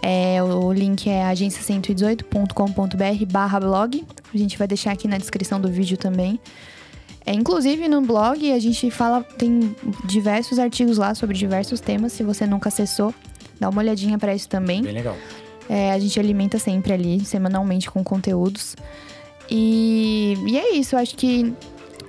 [0.01, 4.03] É, o link é agência118.com.br barra blog.
[4.33, 6.39] A gente vai deixar aqui na descrição do vídeo também.
[7.25, 12.13] É, inclusive no blog a gente fala, tem diversos artigos lá sobre diversos temas.
[12.13, 13.13] Se você nunca acessou,
[13.59, 14.81] dá uma olhadinha para isso também.
[14.81, 15.15] Bem legal.
[15.69, 18.75] É, a gente alimenta sempre ali, semanalmente, com conteúdos.
[19.49, 21.53] E, e é isso, acho que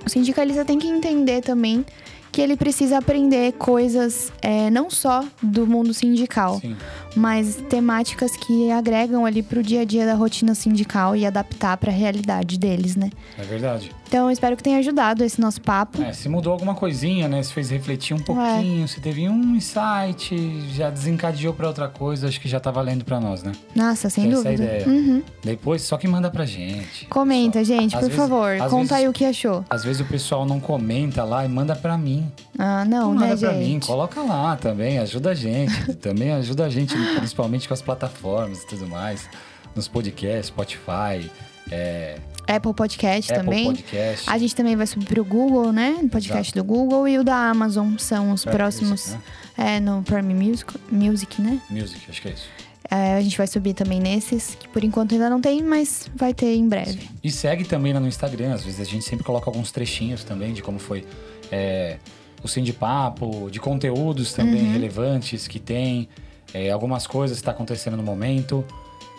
[0.05, 1.85] o sindicalista tem que entender também
[2.33, 6.75] que ele precisa aprender coisas é, não só do mundo sindical, Sim.
[7.15, 11.77] mas temáticas que agregam ali para o dia a dia da rotina sindical e adaptar
[11.77, 13.11] para a realidade deles, né?
[13.37, 13.91] É verdade.
[14.13, 15.99] Então, espero que tenha ajudado esse nosso papo.
[15.99, 17.41] É, se mudou alguma coisinha, né?
[17.41, 18.87] Se fez refletir um pouquinho, é.
[18.87, 23.19] se teve um insight, já desencadeou para outra coisa, acho que já tá valendo para
[23.19, 23.53] nós, né?
[23.75, 24.53] Nossa, sem Essa dúvida.
[24.53, 24.87] Essa é a ideia.
[24.87, 25.23] Uhum.
[25.43, 27.07] Depois, só que manda pra gente.
[27.07, 27.79] Comenta, pessoal.
[27.79, 28.57] gente, às por vezes, favor.
[28.59, 29.65] Conta vezes, aí o que achou.
[29.67, 32.31] Às vezes o pessoal não comenta lá e manda para mim.
[32.59, 33.67] Ah, não, não né, manda pra gente?
[33.67, 35.91] mim, coloca lá também, ajuda a gente.
[35.97, 39.27] também ajuda a gente, principalmente com as plataformas e tudo mais.
[39.75, 41.31] Nos podcasts, Spotify,
[41.71, 43.65] é, Apple Podcast Apple também.
[43.65, 44.29] Podcast.
[44.29, 45.97] A gente também vai subir pro Google, né?
[46.03, 46.57] O podcast Exato.
[46.57, 48.89] do Google e o da Amazon são os Prime próximos.
[48.89, 49.17] Music,
[49.57, 49.75] né?
[49.75, 51.61] É, no Prime Music, Music, né?
[51.69, 52.47] Music, acho que é isso.
[52.89, 56.33] É, a gente vai subir também nesses, que por enquanto ainda não tem, mas vai
[56.33, 57.01] ter em breve.
[57.01, 57.09] Sim.
[57.23, 60.53] E segue também lá no Instagram, às vezes a gente sempre coloca alguns trechinhos também
[60.53, 61.05] de como foi
[61.51, 61.97] é,
[62.43, 64.73] o Sim de Papo, de conteúdos também uhum.
[64.73, 66.09] relevantes que tem,
[66.53, 68.65] é, algumas coisas que está acontecendo no momento.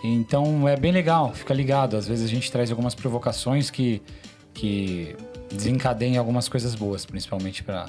[0.06, 1.96] Então é bem legal, fica ligado.
[1.96, 4.02] Às vezes a gente traz algumas provocações que,
[4.52, 5.16] que
[5.50, 7.86] desencadeiam algumas coisas boas, principalmente para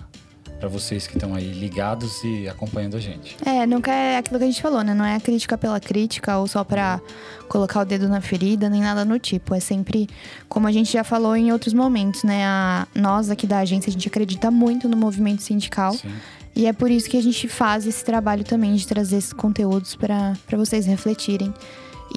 [0.58, 3.36] para vocês que estão aí ligados e acompanhando a gente.
[3.46, 4.94] É, nunca é aquilo que a gente falou, né?
[4.94, 7.02] Não é a crítica pela crítica ou só para
[7.50, 9.54] colocar o dedo na ferida, nem nada no tipo.
[9.54, 10.08] É sempre,
[10.48, 12.46] como a gente já falou em outros momentos, né?
[12.46, 15.92] A, nós aqui da agência, a gente acredita muito no movimento sindical.
[15.92, 16.14] Sim.
[16.56, 19.94] E é por isso que a gente faz esse trabalho também de trazer esses conteúdos
[19.94, 21.54] para vocês refletirem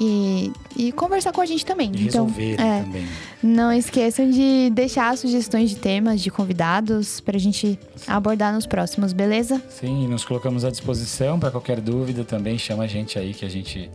[0.00, 1.90] e, e conversar com a gente também.
[1.94, 3.06] E então, é, também.
[3.42, 8.04] Não esqueçam de deixar sugestões de temas, de convidados, para a gente Sim.
[8.06, 9.60] abordar nos próximos, beleza?
[9.68, 12.56] Sim, nos colocamos à disposição para qualquer dúvida também.
[12.56, 13.90] Chama a gente aí que a gente,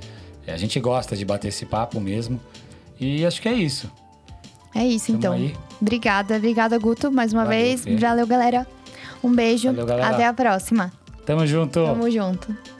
[0.45, 2.39] a gente gosta de bater esse papo mesmo.
[2.99, 3.89] E acho que é isso.
[4.75, 5.33] É isso, Tamo então.
[5.33, 5.55] Aí.
[5.79, 7.83] Obrigada, obrigada, Guto, mais uma Valeu, vez.
[7.83, 7.95] Fê.
[7.95, 8.67] Valeu, galera.
[9.23, 9.69] Um beijo.
[9.69, 10.09] Valeu, galera.
[10.09, 10.91] Até a próxima.
[11.25, 11.83] Tamo junto.
[11.85, 12.72] Tamo junto.